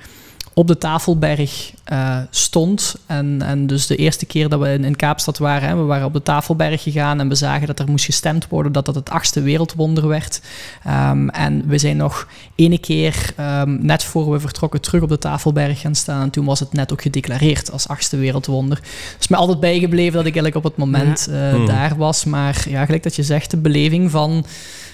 op 0.55 0.67
de 0.67 0.79
Tafelberg 0.79 1.73
eh, 1.85 2.19
stond. 2.31 2.97
En, 3.07 3.43
en 3.43 3.67
dus 3.67 3.87
de 3.87 3.97
eerste 3.97 4.27
keer 4.27 4.49
dat 4.49 4.61
we 4.61 4.73
in, 4.73 4.85
in 4.85 4.97
Kaapstad 4.97 5.39
waren, 5.39 5.69
hè, 5.69 5.77
we 5.77 5.83
waren 5.83 6.07
op 6.07 6.13
de 6.13 6.23
Tafelberg 6.23 6.83
gegaan 6.83 7.21
en 7.21 7.29
we 7.29 7.35
zagen 7.35 7.67
dat 7.67 7.79
er 7.79 7.89
moest 7.89 8.05
gestemd 8.05 8.49
worden 8.49 8.73
dat 8.73 8.87
dat 8.87 8.95
het 8.95 9.11
achtste 9.11 9.41
wereldwonder 9.43 10.09
werd. 10.09 10.41
Ehm, 10.85 11.29
en 11.29 11.63
we 11.67 11.79
zijn 11.79 11.97
nog 11.97 12.27
ene 12.55 12.79
keer, 12.79 13.33
ehm, 13.37 13.77
net 13.81 14.05
voor 14.05 14.31
we 14.31 14.41
vertrokken, 14.41 14.81
terug 14.81 15.03
op 15.03 15.09
de 15.09 15.19
Tafelberg 15.19 15.81
gaan 15.81 15.95
staan. 15.95 16.23
En 16.23 16.31
toen 16.31 16.45
was 16.45 16.61
het 16.61 16.73
net 16.73 16.93
ook 16.93 17.03
gedeclareerd 17.03 17.71
als 17.73 17.89
achtste 17.89 18.17
wereldwonder. 18.17 18.77
Het 18.77 19.17
is 19.21 19.29
mij 19.29 19.39
altijd 19.39 19.61
bijgebleven 19.61 20.13
dat 20.13 20.27
ik 20.27 20.35
eigenlijk 20.37 20.57
op 20.57 20.65
het 20.65 20.77
moment 20.77 21.29
eh, 21.31 21.49
Hmm. 21.51 21.67
daar 21.67 21.97
was. 21.97 22.25
Maar 22.25 22.65
ja, 22.69 22.85
gelijk 22.85 23.03
dat 23.03 23.17
je 23.17 23.23
zegt, 23.23 23.51
de 23.51 23.57
beleving 23.57 24.11
van 24.11 24.45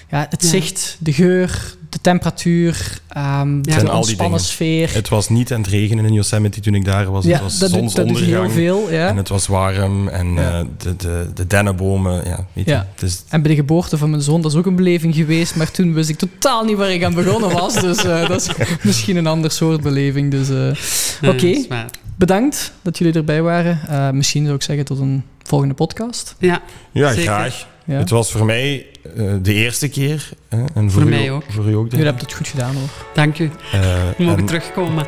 ja, 0.09 0.27
het 0.29 0.41
Ja. 0.43 0.47
zicht, 0.49 0.97
de 0.99 1.13
geur, 1.13 1.75
de 1.89 1.97
temperatuur, 2.01 2.99
ehm 3.07 3.47
zijn 3.47 3.63
de 3.63 3.71
al 3.71 3.79
die 3.81 3.93
ontspannen 3.95 4.17
dingen. 4.37 4.39
sfeer. 4.39 4.93
Het 4.93 5.09
was 5.09 5.29
niet 5.29 5.53
aan 5.53 5.61
het 5.61 5.69
regenen 5.69 6.05
in 6.05 6.13
Yosemite 6.13 6.59
toen 6.59 6.73
ik 6.75 6.85
daar 6.85 7.11
was. 7.11 7.25
ja, 7.25 7.31
het 7.33 7.41
was 7.41 7.57
dat, 7.93 8.07
doet 8.07 8.19
heel 8.19 8.49
veel. 8.49 8.91
Ja. 8.91 9.07
En 9.07 9.17
het 9.17 9.29
was 9.29 9.47
warm 9.47 10.07
en 10.07 10.33
Ja. 10.33 10.59
eh, 10.59 10.65
de, 10.77 10.95
de, 10.95 11.29
de 11.33 11.47
dennenbomen, 11.47 12.25
ja, 12.25 12.45
weet 12.53 12.65
je. 12.65 12.71
Ja. 12.71 12.87
Is, 13.01 13.23
En 13.29 13.41
bij 13.41 13.51
de 13.51 13.57
geboorte 13.57 13.97
van 13.97 14.09
mijn 14.09 14.21
zoon, 14.21 14.41
dat 14.41 14.51
is 14.51 14.57
ook 14.57 14.65
een 14.65 14.75
beleving 14.75 15.15
geweest. 15.15 15.55
Maar 15.55 15.71
toen 15.71 15.93
wist 15.93 16.09
ik 16.09 16.17
totaal 16.17 16.63
niet 16.63 16.77
waar 16.77 16.91
ik 16.91 17.03
aan 17.03 17.13
begonnen 17.13 17.51
was. 17.51 17.73
Dus 17.87 18.03
eh, 18.03 18.27
dat 18.27 18.41
is 18.41 18.49
misschien 18.81 19.15
een 19.15 19.27
ander 19.27 19.51
soort 19.51 19.81
beleving. 19.81 20.31
Dus 20.31 20.49
eh, 20.49 20.73
Ja, 21.21 21.29
Oké. 21.29 21.45
is 21.45 21.67
bedankt 22.15 22.73
dat 22.81 22.97
jullie 22.97 23.13
erbij 23.13 23.41
waren. 23.41 23.79
Eh, 23.87 24.09
misschien 24.09 24.43
zou 24.43 24.55
ik 24.55 24.61
zeggen 24.63 24.85
tot 24.85 24.99
een 24.99 25.23
volgende 25.43 25.73
podcast. 25.73 26.35
Ja, 26.39 26.61
ja, 26.91 27.07
Zeker. 27.09 27.23
graag. 27.23 27.67
Ja. 27.87 27.97
Het 27.97 28.09
was 28.09 28.31
voor 28.31 28.45
mij 28.45 28.85
eh, 29.15 29.23
de 29.41 29.53
eerste 29.53 29.87
keer. 29.89 30.29
hè, 30.49 30.57
en 30.57 30.91
voor, 30.91 30.91
Voor 30.91 31.01
u 31.01 31.05
mij 31.15 31.31
ook. 31.31 31.43
Voor 31.49 31.65
u 31.69 31.75
ook. 31.75 31.89
Jullie 31.91 32.05
hebben 32.05 32.23
het 32.23 32.33
goed 32.33 32.47
gedaan 32.47 32.75
hoor. 32.75 32.89
dank 33.13 33.39
u. 33.39 33.51
Eh, 33.71 33.81
We 34.17 34.23
mogen 34.23 34.39
en 34.39 34.45
terugkomen. 34.45 35.05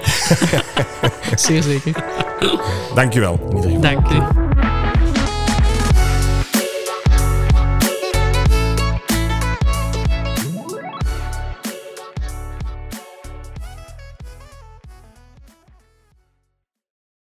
Zeer 1.35 1.63
zeker. 1.63 2.03
dank 2.95 3.13
je 3.13 3.19
wel. 3.19 3.39
Dank 3.81 4.09
u. 4.11 4.48